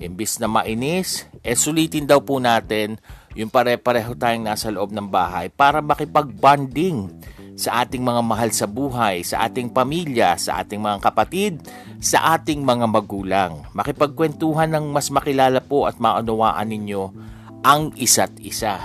imbis 0.00 0.40
na 0.40 0.48
mainis, 0.48 1.28
eh 1.44 1.52
sulitin 1.52 2.08
daw 2.08 2.24
po 2.24 2.40
natin 2.40 2.96
yung 3.36 3.52
pare-pareho 3.52 4.16
tayong 4.16 4.48
nasa 4.48 4.72
loob 4.72 4.90
ng 4.90 5.06
bahay 5.06 5.52
para 5.52 5.78
makipag-bonding 5.84 7.12
sa 7.60 7.84
ating 7.84 8.00
mga 8.00 8.24
mahal 8.24 8.50
sa 8.56 8.64
buhay, 8.64 9.20
sa 9.20 9.44
ating 9.44 9.68
pamilya, 9.68 10.40
sa 10.40 10.64
ating 10.64 10.80
mga 10.80 10.98
kapatid, 11.04 11.60
sa 12.00 12.32
ating 12.34 12.64
mga 12.64 12.88
magulang. 12.88 13.60
Makipagkwentuhan 13.76 14.72
ng 14.72 14.88
mas 14.88 15.12
makilala 15.12 15.60
po 15.60 15.84
at 15.84 16.00
maunawaan 16.00 16.72
ninyo 16.72 17.12
ang 17.60 17.92
isa't 18.00 18.32
isa. 18.40 18.80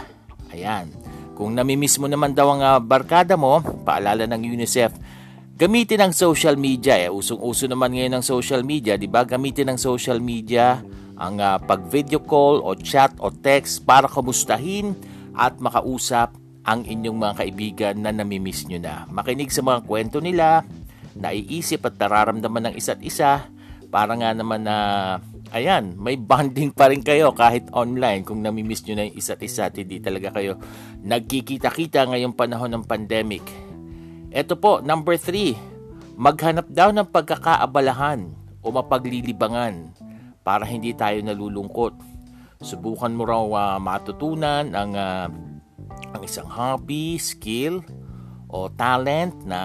Ayan. 0.52 0.92
Kung 1.36 1.56
namimiss 1.56 2.00
mo 2.00 2.12
naman 2.12 2.36
daw 2.36 2.52
ang 2.52 2.64
uh, 2.64 2.80
barkada 2.84 3.40
mo, 3.40 3.64
paalala 3.84 4.28
ng 4.28 4.44
UNICEF, 4.44 4.92
gamitin 5.56 6.04
ang 6.04 6.12
social 6.16 6.60
media. 6.60 7.00
Eh, 7.00 7.12
usong-uso 7.12 7.68
naman 7.68 7.96
ngayon 7.96 8.20
ng 8.20 8.24
social 8.24 8.64
media, 8.64 9.00
di 9.00 9.08
ba? 9.08 9.24
Gamitin 9.24 9.72
ang 9.72 9.80
social 9.80 10.20
media, 10.20 10.80
ang 11.16 11.40
uh, 11.40 11.58
pag-video 11.64 12.20
call 12.20 12.60
o 12.64 12.76
chat 12.76 13.16
o 13.24 13.32
text 13.32 13.88
para 13.88 14.08
kumustahin 14.08 14.96
at 15.36 15.60
makausap 15.64 16.36
ang 16.66 16.82
inyong 16.84 17.18
mga 17.18 17.34
kaibigan 17.40 17.96
na 18.02 18.12
namimiss 18.12 18.66
nyo 18.66 18.82
na. 18.82 19.06
Makinig 19.08 19.54
sa 19.54 19.62
mga 19.62 19.86
kwento 19.86 20.18
nila, 20.20 20.66
naiisip 21.16 21.86
at 21.88 21.96
nararamdaman 21.96 22.72
ng 22.72 22.76
isa't 22.76 23.00
isa 23.06 23.48
para 23.88 24.12
nga 24.20 24.36
naman 24.36 24.68
na 24.68 24.78
ayan, 25.56 25.96
may 25.96 26.20
bonding 26.20 26.76
pa 26.76 26.92
rin 26.92 27.00
kayo 27.00 27.32
kahit 27.32 27.72
online 27.72 28.28
kung 28.28 28.44
namimiss 28.44 28.84
nyo 28.84 29.00
na 29.00 29.08
yung 29.08 29.16
isa't 29.16 29.40
isa 29.40 29.72
at 29.72 29.80
hindi 29.80 30.04
talaga 30.04 30.36
kayo 30.36 30.60
nagkikita-kita 31.00 32.12
ngayong 32.12 32.36
panahon 32.36 32.76
ng 32.76 32.84
pandemic. 32.84 33.46
Ito 34.36 34.60
po, 34.60 34.84
number 34.84 35.16
three, 35.16 35.56
maghanap 36.20 36.68
daw 36.68 36.92
ng 36.92 37.08
pagkakaabalahan 37.08 38.36
o 38.60 38.68
mapaglilibangan 38.68 39.95
para 40.46 40.62
hindi 40.70 40.94
tayo 40.94 41.18
nalulungkot. 41.26 41.98
Subukan 42.62 43.18
mo 43.18 43.26
raw 43.26 43.46
uh, 43.50 43.78
matutunan 43.82 44.70
ang 44.78 44.94
uh, 44.94 45.28
ang 46.14 46.22
isang 46.22 46.48
hobby, 46.48 47.18
skill, 47.18 47.82
o 48.48 48.70
talent 48.72 49.34
na 49.44 49.62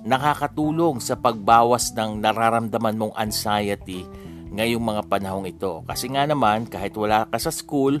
nakakatulong 0.00 1.02
sa 1.02 1.18
pagbawas 1.18 1.92
ng 1.92 2.24
nararamdaman 2.24 2.96
mong 2.96 3.14
anxiety 3.20 4.06
ngayong 4.50 4.82
mga 4.82 5.02
panahong 5.06 5.46
ito. 5.46 5.84
Kasi 5.84 6.08
nga 6.08 6.24
naman, 6.24 6.66
kahit 6.66 6.96
wala 6.96 7.28
ka 7.28 7.38
sa 7.38 7.52
school, 7.52 8.00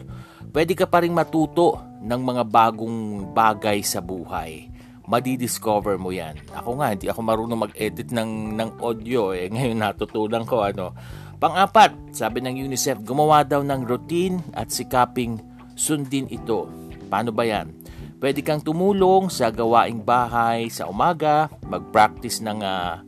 pwede 0.50 0.72
ka 0.74 0.88
pa 0.88 1.04
rin 1.04 1.14
matuto 1.14 1.78
ng 2.00 2.20
mga 2.20 2.42
bagong 2.48 3.30
bagay 3.36 3.84
sa 3.84 4.00
buhay. 4.00 4.72
Madidiscover 5.06 5.98
mo 5.98 6.14
yan. 6.14 6.38
Ako 6.54 6.78
nga, 6.80 6.94
hindi 6.94 7.10
ako 7.10 7.20
marunong 7.22 7.60
mag-edit 7.70 8.14
ng, 8.14 8.54
ng 8.54 8.70
audio. 8.78 9.34
Eh. 9.34 9.50
Ngayon 9.50 9.78
natutunan 9.78 10.46
ko 10.46 10.62
ano. 10.64 10.94
Pang-apat, 11.40 12.12
sabi 12.12 12.44
ng 12.44 12.68
UNICEF, 12.68 13.00
gumawa 13.00 13.40
daw 13.42 13.64
ng 13.64 13.88
routine 13.88 14.44
at 14.52 14.68
sikaping 14.68 15.40
sundin 15.72 16.28
ito 16.28 16.68
Paano 17.10 17.34
ba 17.34 17.42
yan? 17.42 17.74
Pwede 18.22 18.38
kang 18.46 18.62
tumulong 18.62 19.26
sa 19.26 19.50
gawaing 19.50 20.06
bahay 20.06 20.70
sa 20.70 20.86
umaga, 20.86 21.50
mag-practice 21.66 22.38
ng 22.46 22.62
uh, 22.62 23.02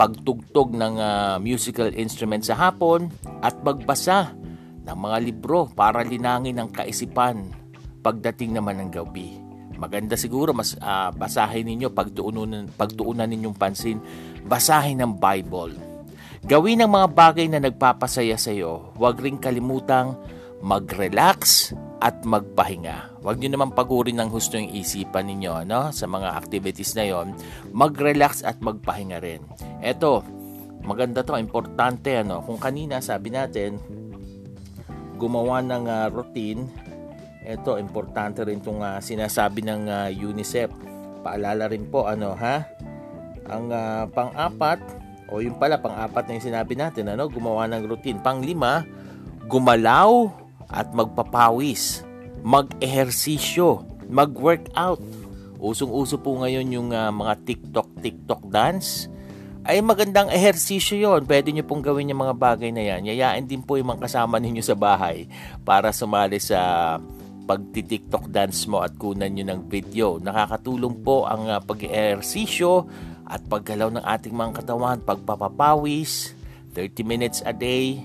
pagtugtog 0.00 0.72
ng 0.72 0.96
uh, 0.96 1.36
musical 1.36 1.92
instrument 1.92 2.40
sa 2.40 2.56
hapon, 2.56 3.12
at 3.44 3.52
magbasa 3.60 4.32
ng 4.88 4.96
mga 4.96 5.18
libro 5.20 5.68
para 5.68 6.00
linangin 6.00 6.56
ang 6.56 6.72
kaisipan 6.72 7.52
pagdating 8.00 8.56
naman 8.56 8.80
ng 8.80 8.90
gabi. 8.96 9.36
Maganda 9.76 10.16
siguro 10.16 10.56
mas 10.56 10.78
uh, 10.80 11.12
basahin 11.12 11.68
ninyo 11.68 11.92
pagtuunan 11.92 12.72
pagtuunan 12.72 13.28
ninyong 13.28 13.58
pansin, 13.58 14.00
basahin 14.48 15.04
ng 15.04 15.20
Bible. 15.20 15.93
Gawin 16.44 16.84
ang 16.84 16.92
mga 16.92 17.08
bagay 17.16 17.48
na 17.48 17.56
nagpapasaya 17.56 18.36
sa 18.36 18.52
iyo. 18.52 18.92
Huwag 19.00 19.16
ring 19.16 19.40
kalimutang 19.40 20.12
mag-relax 20.60 21.72
at 22.04 22.20
magpahinga. 22.20 23.16
Huwag 23.24 23.40
niyo 23.40 23.56
naman 23.56 23.72
pagurin 23.72 24.20
ng 24.20 24.28
husto 24.28 24.60
yung 24.60 24.68
isipan 24.68 25.24
ninyo 25.24 25.64
no? 25.64 25.88
sa 25.88 26.04
mga 26.04 26.36
activities 26.36 26.92
na 27.00 27.08
yon. 27.08 27.32
Mag-relax 27.72 28.44
at 28.44 28.60
magpahinga 28.60 29.24
rin. 29.24 29.40
Eto, 29.80 30.20
maganda 30.84 31.24
to, 31.24 31.40
importante 31.40 32.12
ano. 32.12 32.44
Kung 32.44 32.60
kanina 32.60 33.00
sabi 33.00 33.32
natin, 33.32 33.80
gumawa 35.16 35.64
ng 35.64 35.88
uh, 35.88 36.12
routine, 36.12 36.68
eto, 37.40 37.80
importante 37.80 38.44
rin 38.44 38.60
itong 38.60 38.84
uh, 38.84 39.00
sinasabi 39.00 39.64
ng 39.64 39.88
uh, 39.88 40.08
UNICEF. 40.12 40.68
Paalala 41.24 41.72
rin 41.72 41.88
po, 41.88 42.04
ano 42.04 42.36
ha? 42.36 42.68
Ang 43.48 43.72
uh, 43.72 44.04
pang-apat, 44.12 45.03
o 45.28 45.40
yung 45.40 45.56
pala, 45.56 45.80
pang-apat 45.80 46.28
na 46.28 46.36
yung 46.36 46.46
sinabi 46.52 46.72
natin, 46.76 47.08
ano, 47.08 47.26
gumawa 47.28 47.64
ng 47.70 47.88
routine. 47.88 48.20
Pang-lima, 48.20 48.84
gumalaw 49.48 50.28
at 50.68 50.92
magpapawis, 50.92 52.04
mag-ehersisyo, 52.44 53.84
mag-workout. 54.08 55.00
Usong-uso 55.56 56.20
po 56.20 56.36
ngayon 56.44 56.66
yung 56.68 56.88
uh, 56.92 57.08
mga 57.08 57.34
TikTok, 57.44 57.88
TikTok 58.04 58.42
dance. 58.52 59.08
Ay 59.64 59.80
magandang 59.80 60.28
ehersisyo 60.28 61.00
yon. 61.00 61.24
Pwede 61.24 61.48
nyo 61.48 61.64
pong 61.64 61.80
gawin 61.80 62.12
yung 62.12 62.20
mga 62.20 62.36
bagay 62.36 62.68
na 62.68 62.84
yan. 62.84 63.08
Yayain 63.08 63.48
din 63.48 63.64
po 63.64 63.80
yung 63.80 63.96
mga 63.96 64.04
kasama 64.04 64.36
ninyo 64.36 64.60
sa 64.60 64.76
bahay 64.76 65.24
para 65.64 65.88
sumali 65.88 66.36
sa 66.36 67.00
pagti-TikTok 67.48 68.28
dance 68.28 68.68
mo 68.68 68.84
at 68.84 68.92
kunan 69.00 69.32
nyo 69.32 69.44
ng 69.48 69.60
video. 69.64 70.20
Nakakatulong 70.20 71.00
po 71.00 71.24
ang 71.24 71.48
uh, 71.48 71.64
pag-ehersisyo 71.64 72.84
at 73.24 73.40
paggalaw 73.48 73.88
ng 73.92 74.04
ating 74.04 74.34
mga 74.36 74.62
katawan, 74.62 75.00
pagpapapawis, 75.00 76.36
30 76.76 77.02
minutes 77.06 77.40
a 77.44 77.52
day, 77.52 78.00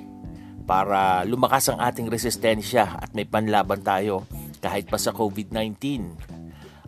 para 0.64 1.26
lumakas 1.26 1.66
ang 1.74 1.82
ating 1.82 2.08
resistensya 2.08 3.02
at 3.02 3.10
may 3.18 3.26
panlaban 3.26 3.82
tayo 3.82 4.30
kahit 4.62 4.86
pa 4.86 5.02
sa 5.02 5.10
COVID-19. 5.10 6.14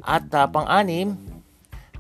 At 0.06 0.30
uh, 0.34 0.46
pang-anim, 0.46 1.18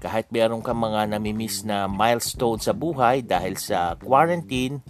kahit 0.01 0.29
meron 0.33 0.61
kang 0.65 0.81
mga 0.81 1.13
namimiss 1.13 1.61
na 1.61 1.85
milestone 1.85 2.57
sa 2.57 2.73
buhay 2.73 3.21
dahil 3.21 3.57
sa 3.57 3.97
quarantine, 3.97 4.81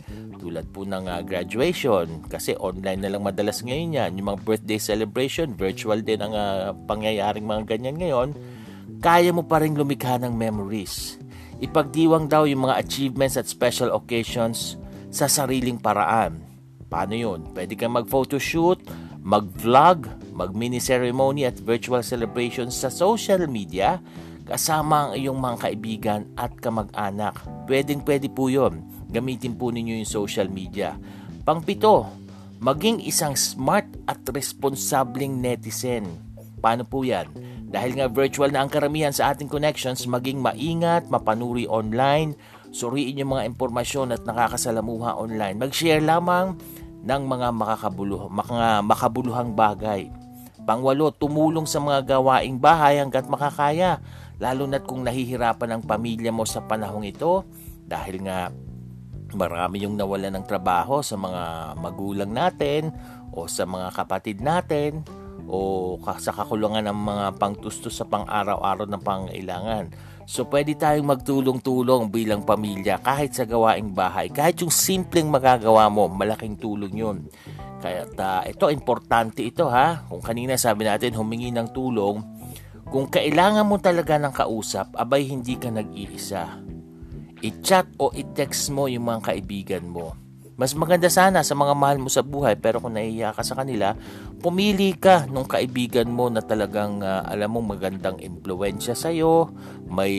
tulad 0.41 0.65
po 0.73 0.87
ng 0.87 1.05
uh, 1.05 1.21
graduation, 1.21 2.25
kasi 2.25 2.57
online 2.57 3.03
na 3.03 3.11
lang 3.13 3.21
madalas 3.21 3.61
ngayon 3.61 3.99
yan, 4.01 4.11
yung 4.17 4.33
mga 4.33 4.41
birthday 4.41 4.79
celebration, 4.81 5.53
virtual 5.53 6.01
din 6.01 6.19
ang 6.23 6.33
uh, 6.33 6.73
pangyayaring 6.89 7.45
mga 7.45 7.77
ganyan 7.77 7.95
ngayon, 8.01 8.29
kaya 8.99 9.29
mo 9.29 9.45
pa 9.45 9.61
rin 9.61 9.77
lumikha 9.77 10.17
ng 10.17 10.33
memories. 10.33 11.21
Ipagdiwang 11.61 12.25
daw 12.25 12.49
yung 12.49 12.65
mga 12.65 12.81
achievements 12.81 13.37
at 13.37 13.45
special 13.45 13.93
occasions 13.93 14.81
sa 15.13 15.29
sariling 15.29 15.77
paraan 15.77 16.51
Paano 16.91 17.15
yun? 17.15 17.47
Pwede 17.55 17.79
kang 17.79 17.95
mag-photoshoot, 17.95 18.83
mag-vlog, 19.23 20.11
mag-mini 20.35 20.83
ceremony 20.83 21.47
at 21.47 21.55
virtual 21.55 22.03
celebrations 22.03 22.75
sa 22.75 22.91
social 22.91 23.47
media 23.47 24.03
kasama 24.43 25.07
ang 25.07 25.11
iyong 25.15 25.39
mga 25.39 25.57
kaibigan 25.63 26.21
at 26.35 26.51
kamag-anak. 26.59 27.39
Pwedeng 27.63 28.03
pwede 28.03 28.27
po 28.27 28.51
yun. 28.51 28.83
Gamitin 29.07 29.55
po 29.55 29.71
ninyo 29.71 30.03
yung 30.03 30.11
social 30.11 30.51
media. 30.51 30.99
Pangpito, 31.47 32.11
maging 32.59 32.99
isang 33.07 33.39
smart 33.39 33.87
at 34.03 34.19
responsableng 34.27 35.39
netizen. 35.39 36.03
Paano 36.59 36.83
po 36.83 37.07
yan? 37.07 37.31
Dahil 37.71 37.95
nga 37.95 38.11
virtual 38.11 38.51
na 38.51 38.67
ang 38.67 38.69
karamihan 38.69 39.15
sa 39.15 39.31
ating 39.31 39.47
connections, 39.47 40.03
maging 40.03 40.43
maingat, 40.43 41.07
mapanuri 41.07 41.63
online, 41.71 42.35
suriin 42.75 43.23
yung 43.23 43.39
mga 43.39 43.47
impormasyon 43.47 44.11
at 44.11 44.27
nakakasalamuha 44.27 45.15
online. 45.15 45.55
Mag-share 45.55 46.03
lamang 46.03 46.59
ng 47.07 47.23
mga 47.23 47.47
makakabuluh, 47.55 48.27
mga 48.27 48.83
makabuluhang 48.83 49.55
bagay. 49.55 50.11
Pangwalo, 50.67 51.15
tumulong 51.15 51.63
sa 51.63 51.79
mga 51.79 52.19
gawaing 52.19 52.59
bahay 52.59 52.99
hanggat 52.99 53.31
makakaya, 53.31 54.03
lalo 54.37 54.67
na't 54.67 54.83
kung 54.83 55.07
nahihirapan 55.07 55.79
ang 55.79 55.83
pamilya 55.87 56.29
mo 56.29 56.43
sa 56.43 56.59
panahong 56.61 57.07
ito 57.07 57.47
dahil 57.87 58.19
nga 58.27 58.51
marami 59.31 59.87
yung 59.87 59.95
nawala 59.95 60.27
ng 60.27 60.43
trabaho 60.43 60.99
sa 60.99 61.15
mga 61.15 61.73
magulang 61.79 62.35
natin 62.35 62.91
o 63.31 63.47
sa 63.47 63.63
mga 63.63 63.95
kapatid 63.95 64.43
natin 64.43 65.07
o 65.51 65.99
sa 66.15 66.31
kakulungan 66.31 66.87
ng 66.87 66.95
mga 66.95 67.25
pangtustos 67.35 67.99
sa 67.99 68.07
pang-araw-araw 68.07 68.87
ng 68.87 69.03
pangailangan. 69.03 69.85
So 70.23 70.47
pwede 70.47 70.79
tayong 70.79 71.11
magtulong-tulong 71.11 72.07
bilang 72.07 72.47
pamilya 72.47 73.03
kahit 73.03 73.35
sa 73.35 73.43
gawaing 73.43 73.91
bahay. 73.91 74.31
Kahit 74.31 74.63
yung 74.63 74.71
simpleng 74.71 75.27
magagawa 75.27 75.91
mo, 75.91 76.07
malaking 76.07 76.55
tulong 76.55 76.95
yun. 76.95 77.17
Kaya 77.83 78.07
uh, 78.07 78.41
ito, 78.47 78.71
importante 78.71 79.43
ito 79.43 79.67
ha. 79.67 80.07
Kung 80.07 80.23
kanina 80.23 80.55
sabi 80.55 80.87
natin 80.87 81.19
humingi 81.19 81.51
ng 81.51 81.75
tulong, 81.75 82.23
kung 82.87 83.11
kailangan 83.11 83.67
mo 83.67 83.75
talaga 83.75 84.15
ng 84.15 84.31
kausap, 84.31 84.95
abay 84.95 85.27
hindi 85.27 85.59
ka 85.59 85.67
nag-iisa. 85.67 86.63
I-chat 87.43 87.99
o 87.99 88.13
i-text 88.15 88.71
mo 88.71 88.87
yung 88.87 89.11
mga 89.11 89.35
kaibigan 89.35 89.83
mo 89.89 90.20
mas 90.61 90.77
maganda 90.77 91.09
sana 91.09 91.41
sa 91.41 91.57
mga 91.57 91.73
mahal 91.73 91.97
mo 91.97 92.05
sa 92.05 92.21
buhay 92.21 92.53
pero 92.53 92.77
kung 92.77 92.93
nahihiya 92.93 93.33
ka 93.33 93.41
sa 93.41 93.57
kanila, 93.57 93.97
pumili 94.45 94.93
ka 94.93 95.25
nung 95.25 95.49
kaibigan 95.49 96.05
mo 96.05 96.29
na 96.29 96.45
talagang 96.45 97.01
uh, 97.01 97.25
alam 97.25 97.57
mo 97.57 97.65
magandang 97.65 98.21
impluensya 98.21 98.93
sa 98.93 99.09
iyo, 99.09 99.49
may 99.89 100.13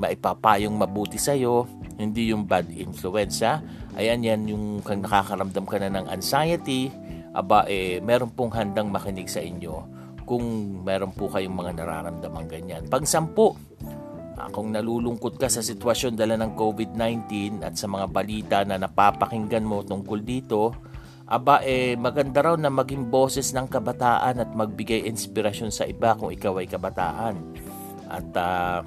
maipapayong 0.00 0.72
mabuti 0.72 1.20
sa 1.20 1.36
iyo, 1.36 1.68
hindi 2.00 2.32
yung 2.32 2.48
bad 2.48 2.72
influence. 2.72 3.44
Ayan 3.92 4.24
yan 4.24 4.48
yung 4.48 4.80
nakakaramdam 4.80 5.68
ka 5.68 5.76
na 5.76 5.92
ng 5.92 6.08
anxiety, 6.08 6.88
aba 7.36 7.68
eh 7.68 8.00
meron 8.00 8.32
pong 8.32 8.56
handang 8.56 8.88
makinig 8.88 9.28
sa 9.28 9.44
inyo 9.44 9.84
kung 10.24 10.80
meron 10.88 11.12
po 11.12 11.28
kayong 11.28 11.52
mga 11.52 11.84
nararamdaman 11.84 12.48
ganyan. 12.48 12.88
Pang-sampu, 12.88 13.52
ah, 13.84 13.92
kung 14.52 14.72
nalulungkot 14.72 15.36
ka 15.36 15.48
sa 15.48 15.60
sitwasyon 15.60 16.16
dala 16.16 16.36
ng 16.40 16.56
COVID-19 16.56 17.60
at 17.64 17.76
sa 17.76 17.86
mga 17.88 18.06
balita 18.08 18.58
na 18.64 18.80
napapakinggan 18.80 19.64
mo 19.64 19.84
tungkol 19.84 20.20
dito, 20.24 20.72
aba 21.28 21.64
eh 21.64 21.96
maganda 21.96 22.44
raw 22.44 22.56
na 22.58 22.68
maging 22.68 23.08
boses 23.08 23.56
ng 23.56 23.68
kabataan 23.68 24.42
at 24.42 24.50
magbigay 24.52 25.08
inspirasyon 25.08 25.72
sa 25.72 25.88
iba 25.88 26.12
kung 26.16 26.32
ikaw 26.32 26.60
ay 26.60 26.68
kabataan. 26.68 27.34
At 28.08 28.28
uh, 28.36 28.84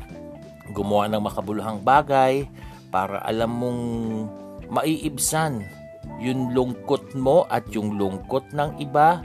gumawa 0.74 1.10
ng 1.10 1.26
makabuluhang 1.26 1.82
bagay 1.82 2.46
para 2.94 3.22
alam 3.26 3.50
mong 3.50 3.82
maiibsan 4.70 5.66
yung 6.22 6.54
lungkot 6.54 7.18
mo 7.18 7.50
at 7.50 7.66
yung 7.74 7.98
lungkot 7.98 8.54
ng 8.54 8.78
iba 8.82 9.22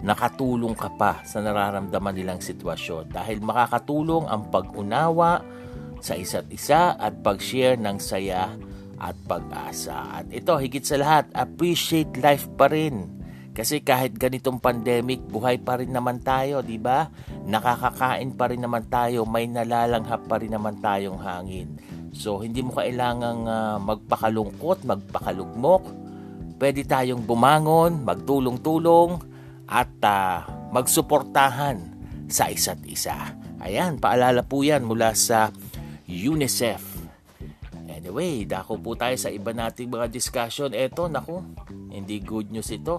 nakatulong 0.00 0.72
ka 0.72 0.88
pa 0.96 1.20
sa 1.28 1.44
nararamdaman 1.44 2.16
nilang 2.16 2.40
sitwasyon 2.40 3.12
dahil 3.12 3.44
makakatulong 3.44 4.24
ang 4.28 4.48
pag-unawa 4.48 5.44
sa 6.00 6.16
isa't 6.16 6.48
isa 6.48 6.96
at 6.96 7.20
pag-share 7.20 7.76
ng 7.76 8.00
saya 8.00 8.56
at 9.00 9.16
pag-asa. 9.28 10.24
At 10.24 10.26
ito, 10.32 10.56
higit 10.56 10.84
sa 10.84 10.96
lahat, 11.00 11.28
appreciate 11.36 12.16
life 12.20 12.48
pa 12.56 12.68
rin. 12.68 13.20
Kasi 13.50 13.84
kahit 13.84 14.16
ganitong 14.16 14.62
pandemic, 14.62 15.20
buhay 15.28 15.60
pa 15.60 15.76
rin 15.76 15.92
naman 15.92 16.24
tayo, 16.24 16.64
di 16.64 16.80
ba? 16.80 17.12
Nakakakain 17.44 18.32
pa 18.36 18.48
rin 18.48 18.62
naman 18.64 18.88
tayo, 18.88 19.28
may 19.28 19.44
nalalanghap 19.44 20.24
pa 20.24 20.40
rin 20.40 20.56
naman 20.56 20.80
tayong 20.80 21.20
hangin. 21.20 21.76
So, 22.16 22.40
hindi 22.40 22.64
mo 22.64 22.72
kailangang 22.76 23.44
uh, 23.44 23.76
magpakalungkot, 23.82 24.88
magpakalugmok. 24.88 25.82
Pwede 26.60 26.84
tayong 26.84 27.24
bumangon, 27.24 28.04
magtulong-tulong, 28.04 29.29
at 29.70 29.90
uh, 30.02 30.42
magsuportahan 30.74 31.78
sa 32.26 32.50
isa't 32.50 32.82
isa. 32.90 33.38
Ayan, 33.62 34.02
paalala 34.02 34.42
po 34.42 34.66
yan 34.66 34.82
mula 34.82 35.14
sa 35.14 35.54
UNICEF. 36.10 36.82
Anyway, 37.86 38.42
dako 38.48 38.82
po 38.82 38.98
tayo 38.98 39.14
sa 39.14 39.30
iba 39.30 39.54
nating 39.54 39.86
mga 39.86 40.10
discussion. 40.10 40.74
Eto, 40.74 41.06
naku, 41.06 41.38
hindi 41.94 42.18
good 42.18 42.50
news 42.50 42.74
ito. 42.74 42.98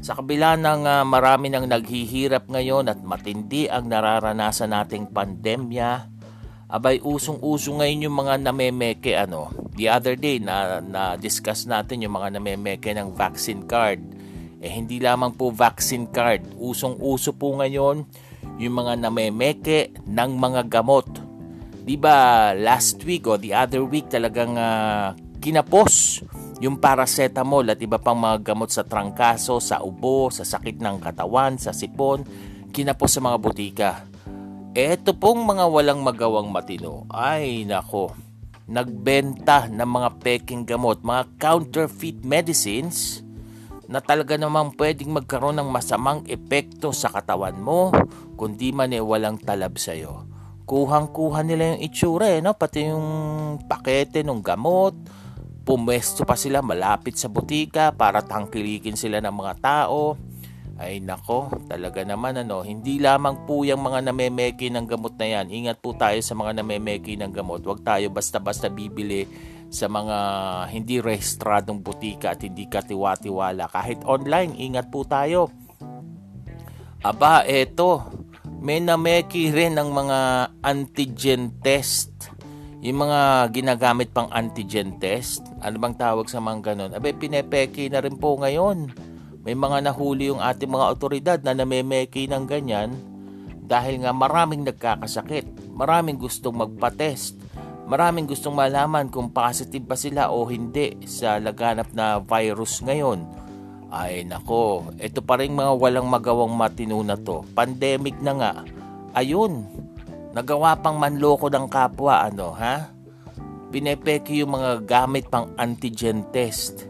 Sa 0.00 0.16
kabila 0.16 0.56
ng 0.56 0.82
uh, 0.88 1.04
marami 1.04 1.52
nang 1.52 1.68
naghihirap 1.68 2.48
ngayon 2.48 2.88
at 2.88 3.04
matindi 3.04 3.68
ang 3.68 3.92
nararanasan 3.92 4.72
nating 4.72 5.12
pandemya, 5.12 6.08
abay 6.72 7.04
usong-uso 7.04 7.76
ngayon 7.76 8.08
yung 8.08 8.16
mga 8.16 8.34
namemeke 8.40 9.12
ano. 9.18 9.52
The 9.76 9.92
other 9.92 10.16
day 10.16 10.40
na 10.40 10.80
na 10.80 11.20
discuss 11.20 11.68
natin 11.68 12.00
yung 12.00 12.16
mga 12.16 12.40
namemeke 12.40 12.96
ng 12.96 13.12
vaccine 13.12 13.68
card 13.68 14.19
eh 14.60 14.68
hindi 14.68 15.00
lamang 15.00 15.32
po 15.34 15.48
vaccine 15.48 16.06
card. 16.12 16.60
Usong-uso 16.60 17.32
po 17.32 17.56
ngayon 17.56 18.04
yung 18.60 18.74
mga 18.76 19.00
namemeke 19.00 19.96
ng 20.04 20.30
mga 20.36 20.68
gamot. 20.68 21.08
'Di 21.80 21.96
ba 21.96 22.52
last 22.52 23.00
week 23.08 23.24
o 23.24 23.40
the 23.40 23.56
other 23.56 23.80
week 23.82 24.12
talagang 24.12 24.54
uh, 24.60 25.16
kinapos 25.40 26.20
yung 26.60 26.76
paracetamol 26.76 27.64
at 27.72 27.80
iba 27.80 27.96
pang 27.96 28.20
mga 28.20 28.52
gamot 28.52 28.68
sa 28.68 28.84
trangkaso, 28.84 29.64
sa 29.64 29.80
ubo, 29.80 30.28
sa 30.28 30.44
sakit 30.44 30.76
ng 30.76 31.00
katawan, 31.00 31.56
sa 31.56 31.72
sipon, 31.72 32.20
kinapos 32.68 33.16
sa 33.16 33.24
mga 33.24 33.36
butika. 33.40 33.92
Eto 34.76 35.16
pong 35.16 35.40
mga 35.40 35.64
walang 35.72 36.04
magawang 36.04 36.52
matino, 36.52 37.08
ay 37.08 37.64
nako, 37.64 38.12
nagbenta 38.68 39.72
ng 39.72 39.88
mga 39.88 40.08
peking 40.20 40.68
gamot, 40.68 41.00
mga 41.00 41.26
counterfeit 41.40 42.20
medicines 42.22 43.24
na 43.90 43.98
talaga 43.98 44.38
namang 44.38 44.78
pwedeng 44.78 45.10
magkaroon 45.10 45.58
ng 45.58 45.66
masamang 45.66 46.22
epekto 46.30 46.94
sa 46.94 47.10
katawan 47.10 47.58
mo 47.58 47.90
kundi 48.38 48.70
man 48.70 48.94
eh 48.94 49.02
walang 49.02 49.36
talab 49.36 49.76
sa'yo. 49.76 50.24
Kuhang-kuha 50.64 51.42
nila 51.42 51.74
yung 51.74 51.82
itsura 51.82 52.30
eh, 52.30 52.38
no? 52.38 52.54
pati 52.54 52.86
yung 52.86 53.58
pakete 53.66 54.22
ng 54.22 54.38
gamot, 54.38 54.94
pumesto 55.66 56.22
pa 56.22 56.38
sila 56.38 56.62
malapit 56.62 57.18
sa 57.18 57.26
butika 57.26 57.90
para 57.90 58.22
tangkilikin 58.22 58.94
sila 58.94 59.18
ng 59.18 59.34
mga 59.34 59.54
tao. 59.58 60.14
Ay 60.80 61.02
nako, 61.04 61.52
talaga 61.68 62.00
naman 62.06 62.40
ano, 62.40 62.64
hindi 62.64 62.96
lamang 62.96 63.44
po 63.44 63.66
yung 63.68 63.84
mga 63.84 64.08
namemeki 64.08 64.72
ng 64.72 64.88
gamot 64.88 65.18
na 65.20 65.26
yan. 65.28 65.52
Ingat 65.52 65.82
po 65.84 65.92
tayo 65.92 66.16
sa 66.24 66.32
mga 66.32 66.64
namemeki 66.64 67.20
ng 67.20 67.34
gamot. 67.34 67.60
Huwag 67.66 67.84
tayo 67.84 68.08
basta-basta 68.08 68.72
bibili 68.72 69.28
sa 69.70 69.86
mga 69.86 70.18
hindi 70.74 70.98
rehistradong 70.98 71.78
butika 71.78 72.34
at 72.34 72.42
hindi 72.42 72.66
katiwa-tiwala. 72.66 73.70
Kahit 73.70 74.02
online, 74.02 74.58
ingat 74.58 74.90
po 74.90 75.06
tayo. 75.06 75.46
Aba, 77.00 77.46
eto, 77.46 78.02
may 78.60 78.82
nameki 78.82 79.54
rin 79.54 79.78
ng 79.78 79.88
mga 79.88 80.18
antigen 80.60 81.54
test. 81.62 82.28
Yung 82.82 83.06
mga 83.06 83.48
ginagamit 83.54 84.10
pang 84.10 84.28
antigen 84.34 84.98
test, 84.98 85.46
ano 85.62 85.78
bang 85.78 85.96
tawag 85.96 86.26
sa 86.26 86.42
mga 86.42 86.74
ganun? 86.74 86.92
Abe, 86.92 87.16
pinepeki 87.16 87.88
na 87.88 88.04
rin 88.04 88.18
po 88.18 88.36
ngayon. 88.36 88.90
May 89.46 89.56
mga 89.56 89.88
nahuli 89.88 90.28
yung 90.28 90.42
ating 90.42 90.68
mga 90.68 90.88
otoridad 90.92 91.38
na 91.40 91.56
namemeki 91.56 92.28
ng 92.28 92.44
ganyan 92.44 92.92
dahil 93.64 94.04
nga 94.04 94.12
maraming 94.12 94.66
nagkakasakit, 94.66 95.72
maraming 95.72 96.20
gustong 96.20 96.60
magpa-test 96.60 97.39
Maraming 97.90 98.30
gustong 98.30 98.54
malaman 98.54 99.10
kung 99.10 99.34
positive 99.34 99.82
ba 99.82 99.98
sila 99.98 100.30
o 100.30 100.46
hindi 100.46 100.94
sa 101.10 101.42
laganap 101.42 101.90
na 101.90 102.22
virus 102.22 102.86
ngayon. 102.86 103.26
Ay 103.90 104.22
nako, 104.22 104.94
ito 105.02 105.18
pa 105.18 105.34
rin 105.42 105.50
mga 105.50 105.74
walang 105.74 106.06
magawang 106.06 106.54
matino 106.54 107.02
na 107.02 107.18
to. 107.18 107.42
Pandemic 107.50 108.14
na 108.22 108.32
nga. 108.38 108.52
Ayun, 109.18 109.66
nagawa 110.30 110.78
pang 110.78 111.02
manloko 111.02 111.50
ng 111.50 111.66
kapwa 111.66 112.30
ano 112.30 112.54
ha? 112.54 112.94
Pinepeke 113.74 114.38
yung 114.38 114.54
mga 114.54 114.86
gamit 114.86 115.26
pang 115.26 115.50
antigen 115.58 116.30
test. 116.30 116.86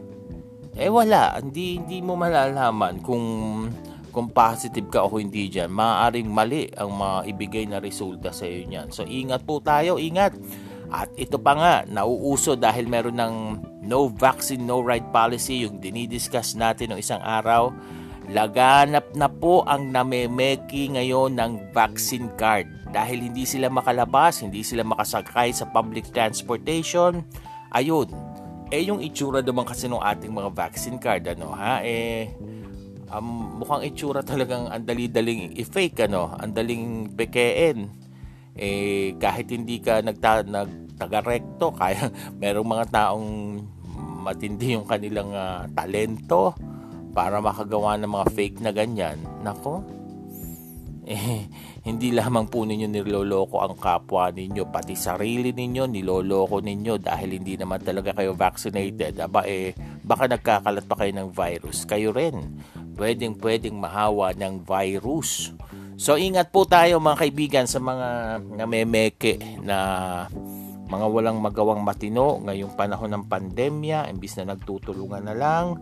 Eh 0.77 0.93
wala, 0.93 1.33
hindi, 1.41 1.81
hindi 1.81 2.05
mo 2.05 2.13
malalaman 2.13 3.01
kung 3.01 3.25
kung 4.13 4.29
positive 4.29 4.93
ka 4.93 5.09
o 5.09 5.17
hindi 5.17 5.49
dyan. 5.49 5.73
Maaaring 5.73 6.29
mali 6.29 6.69
ang 6.77 6.93
maibigay 6.93 7.65
na 7.65 7.81
resulta 7.81 8.35
sa 8.37 8.45
iyo 8.45 8.69
niyan. 8.69 8.93
So 8.93 9.09
ingat 9.09 9.49
po 9.49 9.65
tayo, 9.65 9.97
ingat. 9.97 10.37
At 10.91 11.15
ito 11.15 11.39
pa 11.39 11.55
nga, 11.55 11.75
nauuso 11.87 12.59
dahil 12.59 12.91
meron 12.91 13.15
ng 13.15 13.35
no 13.87 14.11
vaccine, 14.11 14.67
no 14.67 14.83
right 14.83 15.07
policy, 15.15 15.63
yung 15.63 15.79
dinidiscuss 15.79 16.59
natin 16.59 16.95
ng 16.95 16.99
isang 16.99 17.23
araw. 17.23 17.71
Laganap 18.31 19.15
na 19.15 19.31
po 19.31 19.63
ang 19.67 19.91
namemeki 19.91 20.95
ngayon 20.99 21.39
ng 21.39 21.53
vaccine 21.71 22.31
card. 22.35 22.67
Dahil 22.91 23.31
hindi 23.31 23.47
sila 23.47 23.71
makalabas, 23.71 24.43
hindi 24.43 24.67
sila 24.67 24.83
makasakay 24.83 25.55
sa 25.55 25.71
public 25.71 26.11
transportation. 26.11 27.23
Ayun, 27.71 28.11
eh 28.75 28.83
yung 28.83 28.99
itsura 28.99 29.47
naman 29.47 29.67
kasi 29.67 29.87
ng 29.87 30.03
ating 30.03 30.35
mga 30.35 30.51
vaccine 30.55 30.99
card, 30.99 31.23
ano 31.27 31.55
ha, 31.55 31.83
eh, 31.87 32.35
um, 33.15 33.63
mukhang 33.63 33.87
itsura 33.87 34.27
talagang 34.27 34.67
andali-daling 34.71 35.55
i-fake, 35.55 36.11
ano, 36.11 36.35
andaling 36.39 37.15
pekein 37.15 38.00
eh 38.61 39.17
kahit 39.17 39.49
hindi 39.49 39.81
ka 39.81 40.05
nagta, 40.05 40.45
nagtaga-recto, 40.45 41.73
kaya 41.81 42.13
merong 42.37 42.69
mga 42.69 42.87
taong 42.93 43.29
matindi 44.21 44.77
yung 44.77 44.85
kanilang 44.85 45.33
uh, 45.33 45.65
talento 45.73 46.53
para 47.17 47.41
makagawa 47.41 47.97
ng 47.97 48.13
mga 48.13 48.27
fake 48.37 48.59
na 48.61 48.71
ganyan. 48.71 49.17
Nako, 49.41 49.81
eh, 51.09 51.49
hindi 51.89 52.13
lamang 52.13 52.53
po 52.53 52.69
ninyo 52.69 52.87
niloloko 52.87 53.65
ang 53.65 53.75
kapwa 53.81 54.29
ninyo, 54.29 54.69
pati 54.69 54.93
sarili 54.93 55.57
ninyo 55.57 55.89
niloloko 55.89 56.61
ninyo 56.61 57.01
dahil 57.01 57.41
hindi 57.41 57.57
naman 57.57 57.81
talaga 57.81 58.13
kayo 58.13 58.37
vaccinated. 58.37 59.17
Aba 59.25 59.49
eh, 59.49 59.73
baka 60.05 60.29
nagkakalat 60.29 60.85
pa 60.85 61.01
kayo 61.01 61.17
ng 61.17 61.33
virus. 61.33 61.89
Kayo 61.89 62.13
rin, 62.13 62.61
pwedeng 63.01 63.41
pwedeng 63.41 63.81
mahawa 63.81 64.37
ng 64.37 64.61
virus. 64.61 65.57
So 66.01 66.17
ingat 66.17 66.49
po 66.49 66.65
tayo 66.65 66.97
mga 66.97 67.29
kaibigan 67.29 67.67
sa 67.69 67.77
mga 67.77 68.41
namemeke 68.57 69.37
na 69.61 69.77
mga 70.89 71.07
walang 71.13 71.45
magawang 71.45 71.85
matino 71.85 72.41
ngayong 72.41 72.73
panahon 72.73 73.13
ng 73.13 73.29
pandemya, 73.29 74.09
imbis 74.09 74.41
na 74.41 74.57
nagtutulungan 74.57 75.29
na 75.29 75.37
lang, 75.37 75.77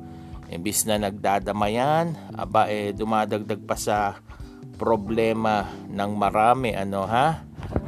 imbis 0.50 0.90
na 0.90 0.98
nagdadamayan, 0.98 2.18
aba 2.34 2.66
eh 2.66 2.90
dumadagdag 2.98 3.62
pa 3.62 3.78
sa 3.78 4.18
problema 4.74 5.70
ng 5.86 6.10
marami 6.18 6.74
ano 6.74 7.06
ha. 7.06 7.38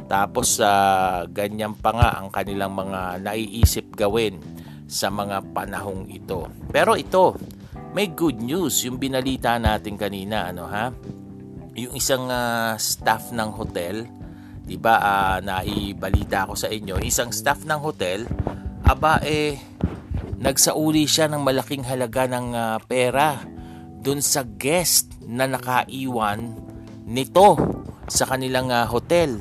Tapos 0.07 0.63
sa 0.63 0.71
uh, 0.71 1.15
ganyan 1.27 1.75
pa 1.75 1.91
nga 1.91 2.15
ang 2.15 2.31
kanilang 2.31 2.71
mga 2.71 3.27
naiisip 3.27 3.91
gawin 3.99 4.39
sa 4.87 5.11
mga 5.11 5.51
panahong 5.51 6.07
ito. 6.07 6.47
Pero 6.71 6.95
ito, 6.95 7.35
may 7.91 8.07
good 8.15 8.39
news 8.39 8.87
yung 8.87 8.95
binalita 8.95 9.59
natin 9.59 9.99
kanina 9.99 10.47
ano 10.47 10.63
ha 10.71 11.19
yung 11.75 11.95
isang 11.95 12.27
uh, 12.27 12.75
staff 12.75 13.31
ng 13.31 13.49
hotel, 13.55 14.07
'di 14.67 14.75
ba? 14.75 14.99
Uh, 14.99 15.37
naibalita 15.43 16.47
ko 16.47 16.55
sa 16.55 16.67
inyo, 16.67 16.99
isang 17.03 17.31
staff 17.31 17.63
ng 17.63 17.79
hotel, 17.79 18.27
aba 18.83 19.23
eh 19.23 19.59
nagsauli 20.41 21.05
siya 21.05 21.29
ng 21.29 21.45
malaking 21.45 21.85
halaga 21.85 22.25
ng 22.25 22.47
uh, 22.57 22.77
pera 22.89 23.45
dun 24.01 24.19
sa 24.19 24.41
guest 24.41 25.13
na 25.21 25.45
nakaiwan 25.45 26.57
nito 27.05 27.55
sa 28.09 28.25
kanilang 28.25 28.73
uh, 28.73 28.89
hotel. 28.89 29.37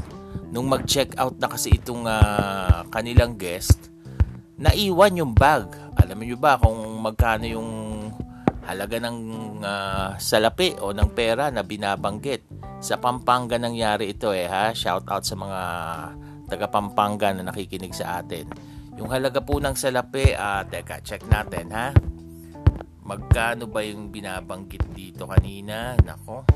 Nung 0.51 0.67
mag-check 0.67 1.15
out 1.17 1.39
na 1.39 1.49
kasi 1.49 1.79
itong 1.79 2.05
uh, 2.11 2.85
kanilang 2.91 3.39
guest, 3.39 3.91
naiwan 4.61 5.17
yung 5.17 5.33
bag. 5.33 5.71
Alam 5.97 6.21
niyo 6.21 6.37
ba 6.37 6.59
kung 6.61 7.01
magkano 7.01 7.47
yung 7.49 7.71
halaga 8.71 9.03
ng 9.03 9.19
uh, 9.61 10.15
salapi 10.15 10.79
o 10.79 10.95
ng 10.95 11.11
pera 11.11 11.51
na 11.51 11.67
binabanggit? 11.67 12.47
Sa 12.81 12.97
Pampanga 12.97 13.59
nangyari 13.61 14.15
ito 14.15 14.31
eh 14.33 14.47
ha. 14.47 14.73
Shout 14.73 15.11
out 15.11 15.27
sa 15.27 15.35
mga 15.35 15.61
taga 16.47 16.67
Pampanga 16.71 17.35
na 17.35 17.51
nakikinig 17.51 17.93
sa 17.93 18.23
atin. 18.23 18.47
Yung 18.97 19.11
halaga 19.11 19.43
po 19.43 19.59
ng 19.59 19.75
salapi, 19.75 20.33
uh, 20.33 20.63
teka, 20.65 21.03
check 21.03 21.27
natin 21.27 21.75
ha. 21.75 21.91
Magkano 23.05 23.67
ba 23.67 23.83
yung 23.83 24.15
binabanggit 24.15 24.87
dito 24.95 25.27
kanina? 25.27 25.99
Nako, 26.07 26.47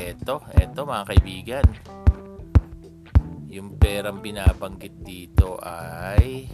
Eto, 0.00 0.40
eto 0.56 0.88
mga 0.88 1.04
kaibigan. 1.12 1.66
Yung 3.52 3.76
perang 3.76 4.24
binabanggit 4.24 4.96
dito 5.04 5.60
ay 5.60 6.48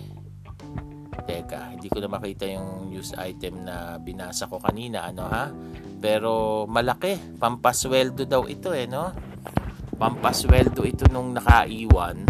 Teka, 1.25 1.73
hindi 1.73 1.89
ko 1.89 2.03
na 2.05 2.13
makita 2.13 2.45
yung 2.45 2.93
news 2.93 3.17
item 3.17 3.65
na 3.65 3.97
binasa 3.97 4.45
ko 4.45 4.61
kanina, 4.61 5.09
ano 5.09 5.25
ha? 5.25 5.49
Pero 5.97 6.65
malaki, 6.69 7.41
pampasweldo 7.41 8.29
daw 8.29 8.45
ito 8.45 8.77
eh, 8.77 8.85
no? 8.85 9.11
Pampasweldo 9.97 10.85
ito 10.85 11.09
nung 11.09 11.33
nakaiwan 11.33 12.29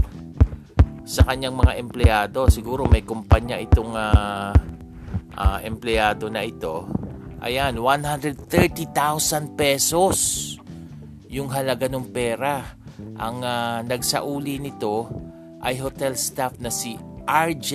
sa 1.03 1.27
kanyang 1.27 1.59
mga 1.59 1.73
empleyado. 1.83 2.47
Siguro 2.47 2.87
may 2.87 3.03
kumpanya 3.03 3.59
itong 3.59 3.95
uh, 3.95 4.55
uh, 5.35 5.59
empleyado 5.67 6.31
na 6.31 6.47
ito. 6.47 6.87
Ayan, 7.43 7.79
130,000 7.79 8.47
pesos 9.55 10.19
yung 11.27 11.51
halaga 11.51 11.87
ng 11.91 12.07
pera. 12.11 12.75
Ang 13.19 13.43
uh, 13.43 13.83
nagsauli 13.83 14.63
nito 14.63 15.11
ay 15.61 15.79
hotel 15.83 16.15
staff 16.15 16.57
na 16.63 16.71
si 16.71 16.97
RJ 17.27 17.73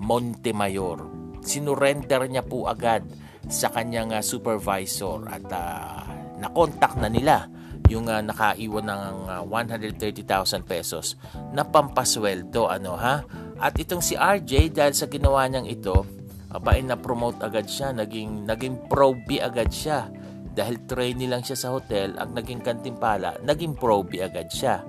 Montemayor. 0.00 1.04
Sinurrender 1.44 2.24
niya 2.26 2.44
po 2.44 2.66
agad 2.66 3.04
sa 3.46 3.68
kanyang 3.68 4.16
uh, 4.16 4.24
supervisor 4.24 5.28
at 5.28 5.44
uh, 5.52 6.02
nakontak 6.40 6.96
na 6.96 7.08
nila 7.12 7.46
yung 7.92 8.08
uh, 8.08 8.24
nakaiwan 8.24 8.86
ng 8.86 9.16
uh, 9.28 9.42
130,000 9.44 10.24
pesos 10.64 11.20
na 11.50 11.66
pampasweldo 11.66 12.70
ano 12.70 12.94
ha 12.94 13.24
at 13.60 13.74
itong 13.76 14.00
si 14.00 14.14
RJ 14.14 14.72
dahil 14.72 14.94
sa 14.94 15.10
ginawa 15.10 15.48
niyang 15.50 15.66
ito 15.66 16.06
abain 16.54 16.86
na 16.86 16.94
promote 16.94 17.42
agad 17.42 17.66
siya 17.66 17.90
naging 17.90 18.46
naging 18.46 18.86
pro 18.86 19.16
B 19.16 19.42
agad 19.42 19.74
siya 19.74 20.06
dahil 20.50 20.82
trainee 20.84 21.30
lang 21.30 21.46
siya 21.46 21.56
sa 21.58 21.68
hotel, 21.70 22.18
ang 22.18 22.34
naging 22.34 22.60
kantimpala, 22.60 23.38
naging 23.46 23.78
proby 23.78 24.20
agad 24.20 24.50
siya. 24.50 24.82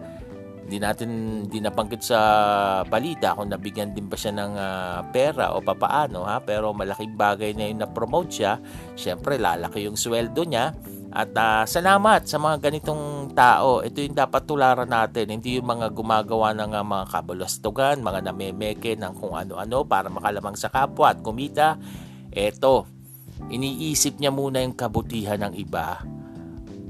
Hindi 0.71 0.88
natin 0.88 1.10
di 1.51 1.60
nabanggit 1.60 1.99
sa 1.99 2.19
balita 2.88 3.36
kung 3.36 3.51
nabigyan 3.51 3.91
din 3.91 4.07
ba 4.07 4.15
siya 4.15 4.31
ng 4.31 4.53
uh, 4.55 5.03
pera 5.12 5.51
o 5.51 5.60
papaano 5.60 6.23
ha? 6.23 6.39
Pero 6.39 6.71
malaking 6.71 7.19
bagay 7.19 7.51
na 7.51 7.67
yung 7.67 7.84
na-promote 7.84 8.31
siya. 8.31 8.55
Syempre 8.95 9.36
lalaki 9.36 9.84
yung 9.84 9.99
sweldo 9.99 10.47
niya. 10.47 10.71
At 11.12 11.36
uh, 11.36 11.67
salamat 11.67 12.23
sa 12.23 12.39
mga 12.39 12.71
ganitong 12.71 13.36
tao. 13.36 13.84
Ito 13.84 13.99
yung 13.99 14.15
dapat 14.15 14.47
tularan 14.47 14.88
natin. 14.88 15.36
Hindi 15.36 15.60
yung 15.60 15.67
mga 15.67 15.91
gumagawa 15.91 16.55
ng 16.55 16.71
uh, 16.71 16.88
mga 16.88 17.05
kabulastugan 17.19 17.99
mga 17.99 18.31
namemeke 18.31 18.95
ng 18.95 19.12
kung 19.19 19.36
ano-ano 19.36 19.84
para 19.84 20.07
makalamang 20.07 20.55
sa 20.55 20.71
kapwa 20.71 21.12
at 21.12 21.19
kumita. 21.19 21.75
Eto 22.31 22.88
iniisip 23.51 24.23
niya 24.23 24.31
muna 24.31 24.63
yung 24.63 24.71
kabutihan 24.71 25.51
ng 25.51 25.60
iba 25.60 25.99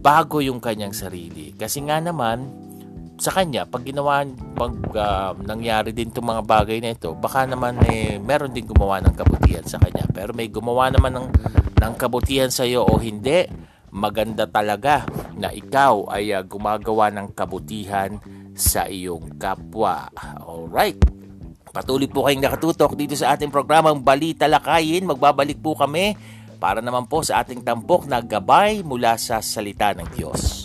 bago 0.06 0.38
yung 0.38 0.62
kanyang 0.62 0.94
sarili. 0.94 1.58
Kasi 1.58 1.82
nga 1.86 1.98
naman, 1.98 2.70
sa 3.22 3.30
kanya, 3.30 3.70
pag 3.70 3.86
ginawa, 3.86 4.26
pag 4.58 4.74
uh, 4.98 5.38
nangyari 5.46 5.94
din 5.94 6.10
itong 6.10 6.26
mga 6.26 6.42
bagay 6.42 6.82
na 6.82 6.98
ito, 6.98 7.14
baka 7.14 7.46
naman 7.46 7.78
eh, 7.86 8.18
meron 8.18 8.50
din 8.50 8.66
gumawa 8.66 8.98
ng 9.06 9.14
kabutihan 9.14 9.62
sa 9.62 9.78
kanya. 9.78 10.10
Pero 10.10 10.34
may 10.34 10.50
gumawa 10.50 10.90
naman 10.90 11.14
ng, 11.14 11.28
ng 11.78 11.94
kabutihan 12.02 12.50
sa 12.50 12.66
iyo 12.66 12.82
o 12.82 12.98
hindi, 12.98 13.46
maganda 13.94 14.50
talaga 14.50 15.06
na 15.38 15.54
ikaw 15.54 16.10
ay 16.10 16.34
uh, 16.34 16.42
gumagawa 16.42 17.14
ng 17.14 17.38
kabutihan 17.38 18.18
sa 18.58 18.90
iyong 18.90 19.38
kapwa. 19.38 20.10
Alright. 20.42 20.98
Patuloy 21.70 22.10
po 22.10 22.26
kayong 22.26 22.42
nakatutok 22.42 22.98
dito 22.98 23.14
sa 23.14 23.38
ating 23.38 23.54
programang 23.54 24.02
Balita 24.02 24.50
Lakayin. 24.50 25.06
Magbabalik 25.06 25.62
po 25.62 25.78
kami 25.78 26.18
para 26.58 26.82
naman 26.82 27.06
po 27.06 27.22
sa 27.22 27.46
ating 27.46 27.62
tampok 27.62 28.10
na 28.10 28.18
gabay 28.18 28.82
mula 28.82 29.14
sa 29.22 29.46
salita 29.46 29.94
ng 29.94 30.10
Diyos. 30.10 30.61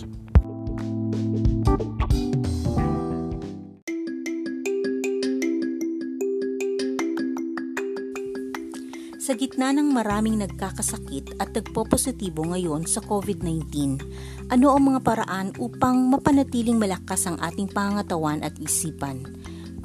Gitna 9.67 9.83
ng 9.83 9.99
maraming 9.99 10.39
nagkakasakit 10.47 11.43
at 11.43 11.51
nagpo-positibo 11.51 12.55
ngayon 12.55 12.87
sa 12.87 13.03
COVID-19, 13.03 13.99
ano 14.47 14.67
ang 14.71 14.95
mga 14.95 15.03
paraan 15.03 15.51
upang 15.59 16.07
mapanatiling 16.07 16.79
malakas 16.79 17.27
ang 17.27 17.35
ating 17.43 17.67
pangatawan 17.75 18.47
at 18.47 18.55
isipan? 18.63 19.27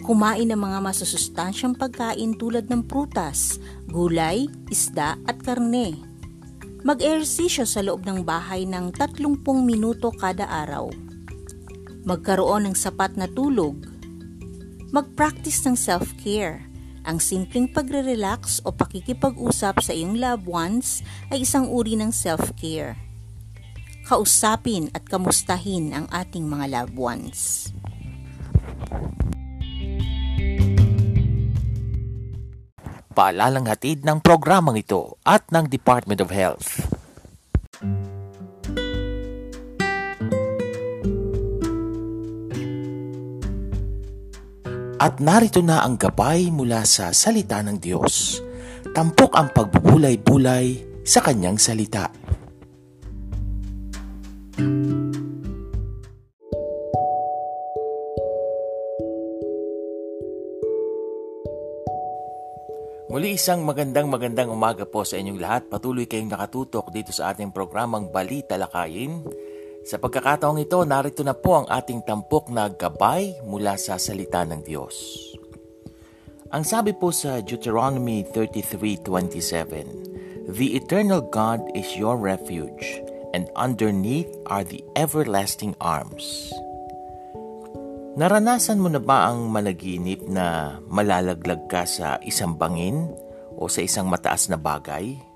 Kumain 0.06 0.54
ng 0.54 0.62
mga 0.62 0.86
masusustansyang 0.86 1.74
pagkain 1.74 2.38
tulad 2.38 2.70
ng 2.70 2.86
prutas, 2.86 3.58
gulay, 3.89 4.46
isda 4.70 5.17
at 5.26 5.41
karne. 5.41 5.98
Mag-ehersisyo 6.86 7.65
sa 7.65 7.82
loob 7.82 8.06
ng 8.06 8.22
bahay 8.22 8.70
ng 8.70 8.94
30 8.94 9.34
minuto 9.65 10.13
kada 10.13 10.46
araw. 10.46 10.94
Magkaroon 12.06 12.70
ng 12.70 12.78
sapat 12.78 13.17
na 13.17 13.26
tulog. 13.26 13.82
Mag-practice 14.94 15.65
ng 15.65 15.74
self-care. 15.74 16.71
Ang 17.02 17.18
simpleng 17.18 17.66
pagre-relax 17.66 18.62
o 18.62 18.70
pakikipag-usap 18.70 19.82
sa 19.82 19.92
iyong 19.96 20.22
loved 20.22 20.46
ones 20.46 21.02
ay 21.34 21.42
isang 21.42 21.66
uri 21.66 21.98
ng 21.98 22.14
self-care. 22.14 22.94
Kausapin 24.06 24.94
at 24.94 25.08
kamustahin 25.10 25.98
ang 25.98 26.06
ating 26.14 26.46
mga 26.46 26.66
loved 26.70 26.98
ones. 27.00 27.72
Paalalang 33.12 33.66
hatid 33.66 34.06
ng 34.06 34.22
programang 34.22 34.78
ito 34.78 35.18
at 35.26 35.44
ng 35.50 35.66
Department 35.68 36.22
of 36.22 36.30
Health. 36.30 36.90
At 45.02 45.18
narito 45.18 45.66
na 45.66 45.82
ang 45.82 45.98
gabay 45.98 46.54
mula 46.54 46.86
sa 46.86 47.10
salita 47.10 47.58
ng 47.66 47.82
Diyos. 47.82 48.38
Tampok 48.94 49.34
ang 49.34 49.50
pagbubulay-bulay 49.50 51.02
sa 51.02 51.26
kanyang 51.26 51.58
salita. 51.58 52.06
Muli 63.10 63.34
isang 63.34 63.66
magandang 63.66 64.06
magandang 64.06 64.54
umaga 64.54 64.86
po 64.86 65.02
sa 65.02 65.18
inyong 65.18 65.42
lahat. 65.42 65.66
Patuloy 65.66 66.06
kayong 66.06 66.30
nakatutok 66.30 66.94
dito 66.94 67.10
sa 67.10 67.34
ating 67.34 67.50
programang 67.50 68.14
Balita 68.14 68.54
Lakayin. 68.54 69.26
Sa 69.82 69.98
pagkakataong 69.98 70.62
ito, 70.62 70.78
narito 70.86 71.26
na 71.26 71.34
po 71.34 71.58
ang 71.62 71.65
ating 71.65 72.06
tampok 72.06 72.54
na 72.54 72.70
gabay 72.70 73.34
mula 73.50 73.74
sa 73.82 73.98
salita 73.98 74.46
ng 74.46 74.62
Diyos. 74.62 75.17
Ang 76.54 76.62
sabi 76.67 76.94
po 76.94 77.10
sa 77.10 77.41
Deuteronomy 77.41 78.22
33.27, 78.30 80.52
The 80.52 80.67
eternal 80.78 81.24
God 81.24 81.63
is 81.74 81.88
your 81.98 82.20
refuge, 82.20 83.02
and 83.34 83.50
underneath 83.58 84.30
are 84.52 84.67
the 84.67 84.84
everlasting 84.94 85.74
arms. 85.82 86.54
Naranasan 88.20 88.84
mo 88.84 88.91
na 88.91 89.00
ba 89.00 89.32
ang 89.32 89.48
managinip 89.48 90.28
na 90.28 90.76
malalaglag 90.91 91.72
ka 91.72 91.88
sa 91.88 92.20
isang 92.22 92.60
bangin 92.60 93.08
o 93.56 93.72
sa 93.72 93.80
isang 93.82 94.12
mataas 94.12 94.52
na 94.52 94.60
bagay? 94.60 95.31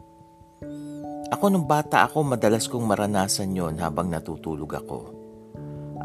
Ako 1.33 1.49
nung 1.49 1.65
bata 1.65 2.05
ako, 2.05 2.21
madalas 2.21 2.69
kong 2.69 2.85
maranasan 2.85 3.57
yon 3.57 3.81
habang 3.81 4.13
natutulog 4.13 4.69
ako. 4.77 4.99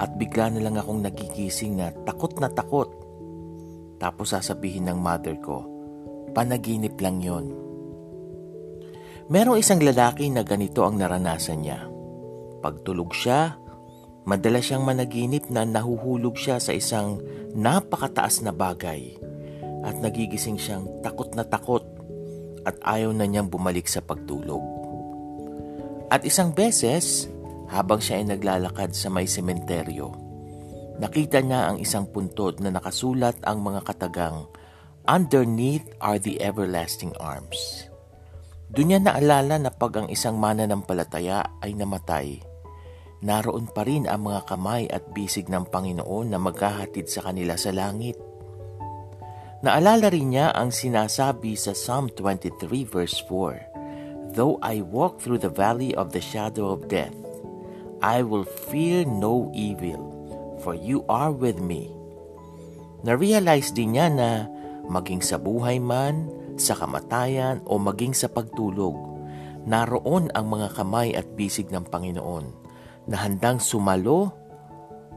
At 0.01 0.17
bigla 0.17 0.49
na 0.55 0.65
lang 0.65 0.81
akong 0.81 1.05
nagigising 1.05 1.77
na 1.77 1.93
takot 2.07 2.33
na 2.41 2.49
takot. 2.49 2.89
Tapos 4.01 4.33
sasabihin 4.33 4.89
ng 4.89 4.97
mother 4.97 5.37
ko, 5.45 5.67
panaginip 6.33 6.97
lang 7.05 7.21
yon. 7.21 7.53
Merong 9.29 9.61
isang 9.61 9.79
lalaki 9.79 10.33
na 10.33 10.41
ganito 10.41 10.83
ang 10.83 10.97
naranasan 10.97 11.61
niya. 11.61 11.85
Pagtulog 12.65 13.13
siya, 13.13 13.61
Madalas 14.31 14.69
siyang 14.69 14.85
managinip 14.85 15.49
na 15.49 15.65
nahuhulog 15.65 16.37
siya 16.37 16.61
sa 16.61 16.71
isang 16.71 17.19
napakataas 17.57 18.45
na 18.45 18.55
bagay 18.55 19.17
at 19.83 19.97
nagigising 19.97 20.61
siyang 20.61 20.85
takot 21.01 21.33
na 21.33 21.41
takot 21.41 21.83
at 22.69 22.77
ayaw 22.85 23.17
na 23.17 23.25
niyang 23.25 23.49
bumalik 23.49 23.89
sa 23.89 24.05
pagtulog. 24.05 24.80
At 26.11 26.27
isang 26.27 26.51
beses, 26.51 27.31
habang 27.71 28.03
siya 28.03 28.19
ay 28.19 28.35
naglalakad 28.35 28.91
sa 28.99 29.07
may 29.07 29.31
sementeryo, 29.31 30.11
nakita 30.99 31.39
niya 31.39 31.71
ang 31.71 31.79
isang 31.79 32.11
puntod 32.11 32.59
na 32.59 32.75
nakasulat 32.75 33.39
ang 33.47 33.63
mga 33.63 33.87
katagang, 33.87 34.51
Underneath 35.07 35.87
are 36.03 36.19
the 36.19 36.43
everlasting 36.43 37.15
arms. 37.23 37.87
Doon 38.75 38.95
niya 38.95 39.01
naalala 39.03 39.57
na 39.59 39.71
pag 39.71 40.03
ang 40.03 40.07
isang 40.11 40.39
mananampalataya 40.39 41.63
ay 41.63 41.79
namatay, 41.79 42.43
naroon 43.23 43.71
pa 43.71 43.87
rin 43.87 44.11
ang 44.11 44.27
mga 44.27 44.51
kamay 44.51 44.91
at 44.91 45.15
bisig 45.15 45.47
ng 45.47 45.67
Panginoon 45.71 46.31
na 46.31 46.39
maghahatid 46.43 47.07
sa 47.07 47.27
kanila 47.27 47.55
sa 47.55 47.71
langit. 47.71 48.19
Naalala 49.63 50.11
rin 50.11 50.35
niya 50.35 50.55
ang 50.55 50.75
sinasabi 50.75 51.55
sa 51.55 51.71
Psalm 51.71 52.11
23 52.13 52.59
verse 52.87 53.19
4, 53.27 53.70
Though 54.31 54.63
I 54.63 54.87
walk 54.87 55.19
through 55.19 55.43
the 55.43 55.51
valley 55.51 55.91
of 55.99 56.15
the 56.15 56.23
shadow 56.23 56.71
of 56.71 56.87
death, 56.87 57.15
I 57.99 58.23
will 58.23 58.47
fear 58.47 59.03
no 59.03 59.51
evil, 59.53 59.99
for 60.63 60.73
you 60.73 61.03
are 61.11 61.35
with 61.35 61.59
me. 61.59 61.91
Na-realize 63.03 63.75
din 63.75 63.99
niya 63.99 64.07
na 64.13 64.47
maging 64.87 65.21
sa 65.21 65.35
buhay 65.35 65.83
man, 65.83 66.31
sa 66.61 66.77
kamatayan 66.77 67.65
o 67.67 67.81
maging 67.81 68.13
sa 68.15 68.31
pagtulog, 68.31 68.95
naroon 69.65 70.31
ang 70.37 70.47
mga 70.47 70.79
kamay 70.79 71.13
at 71.17 71.27
bisig 71.35 71.69
ng 71.73 71.89
Panginoon 71.89 72.47
na 73.09 73.17
handang 73.27 73.59
sumalo, 73.59 74.31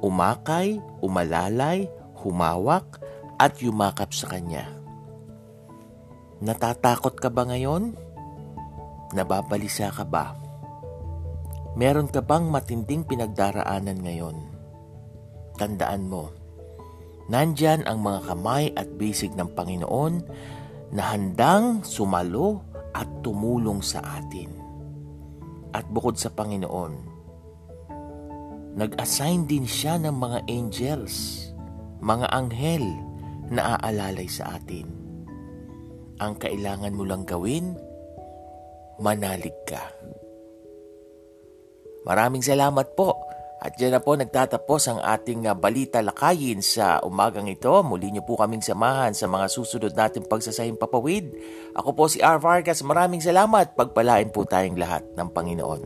umakay, 0.02 0.82
umalalay, 1.04 1.86
humawak 2.18 3.00
at 3.38 3.60
yumakap 3.60 4.10
sa 4.16 4.32
Kanya. 4.32 4.68
Natatakot 6.44 7.20
ka 7.20 7.32
ba 7.32 7.48
ngayon? 7.48 7.96
Nababalisa 9.14 9.94
ka 9.94 10.02
ba? 10.04 10.34
Meron 11.78 12.10
ka 12.10 12.22
bang 12.22 12.50
matinding 12.50 13.06
pinagdaraanan 13.06 14.02
ngayon? 14.02 14.38
Tandaan 15.58 16.10
mo, 16.10 16.34
nandyan 17.30 17.86
ang 17.86 18.02
mga 18.02 18.20
kamay 18.30 18.74
at 18.74 18.90
bisig 18.98 19.38
ng 19.38 19.54
Panginoon 19.54 20.14
na 20.94 21.14
handang 21.14 21.86
sumalo 21.86 22.62
at 22.94 23.10
tumulong 23.26 23.82
sa 23.82 24.02
atin. 24.22 24.50
At 25.74 25.90
bukod 25.90 26.18
sa 26.18 26.30
Panginoon, 26.30 26.94
nag-assign 28.78 29.50
din 29.50 29.66
siya 29.66 29.98
ng 29.98 30.14
mga 30.14 30.40
angels, 30.50 31.50
mga 32.02 32.30
anghel 32.30 32.86
na 33.50 33.78
aalalay 33.78 34.30
sa 34.30 34.58
atin. 34.58 34.90
Ang 36.22 36.38
kailangan 36.38 36.94
mo 36.94 37.06
lang 37.06 37.26
gawin, 37.26 37.74
manalig 39.00 39.56
ka. 39.66 39.82
Maraming 42.04 42.44
salamat 42.44 42.94
po 43.00 43.16
at 43.64 43.80
dyan 43.80 43.96
na 43.96 44.04
po 44.04 44.20
nagtatapos 44.20 44.92
ang 44.92 45.00
ating 45.00 45.48
ah, 45.48 45.56
balita 45.56 46.04
lakayin 46.04 46.60
sa 46.60 47.00
umagang 47.00 47.48
ito. 47.48 47.72
Muli 47.80 48.12
niyo 48.12 48.28
po 48.28 48.36
kaming 48.36 48.60
samahan 48.60 49.16
sa 49.16 49.32
mga 49.32 49.48
susunod 49.48 49.96
nating 49.96 50.28
pagsasahing 50.28 50.76
papawid. 50.76 51.32
Ako 51.72 51.96
po 51.96 52.12
si 52.12 52.20
R. 52.20 52.44
Vargas. 52.44 52.84
Maraming 52.84 53.24
salamat. 53.24 53.72
Pagpalain 53.80 54.36
po 54.36 54.44
tayong 54.44 54.76
lahat 54.76 55.08
ng 55.16 55.28
Panginoon. 55.32 55.82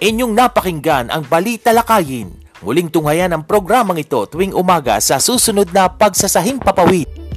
Inyong 0.00 0.32
napakinggan 0.32 1.12
ang 1.12 1.28
Balita 1.28 1.76
Lakayin. 1.76 2.47
Muling 2.58 2.90
tunghayan 2.90 3.30
ang 3.30 3.46
programang 3.46 4.02
ito 4.02 4.18
tuwing 4.26 4.50
umaga 4.50 4.98
sa 4.98 5.22
susunod 5.22 5.70
na 5.70 5.86
pagsasahing 5.86 6.58
papawid. 6.58 7.27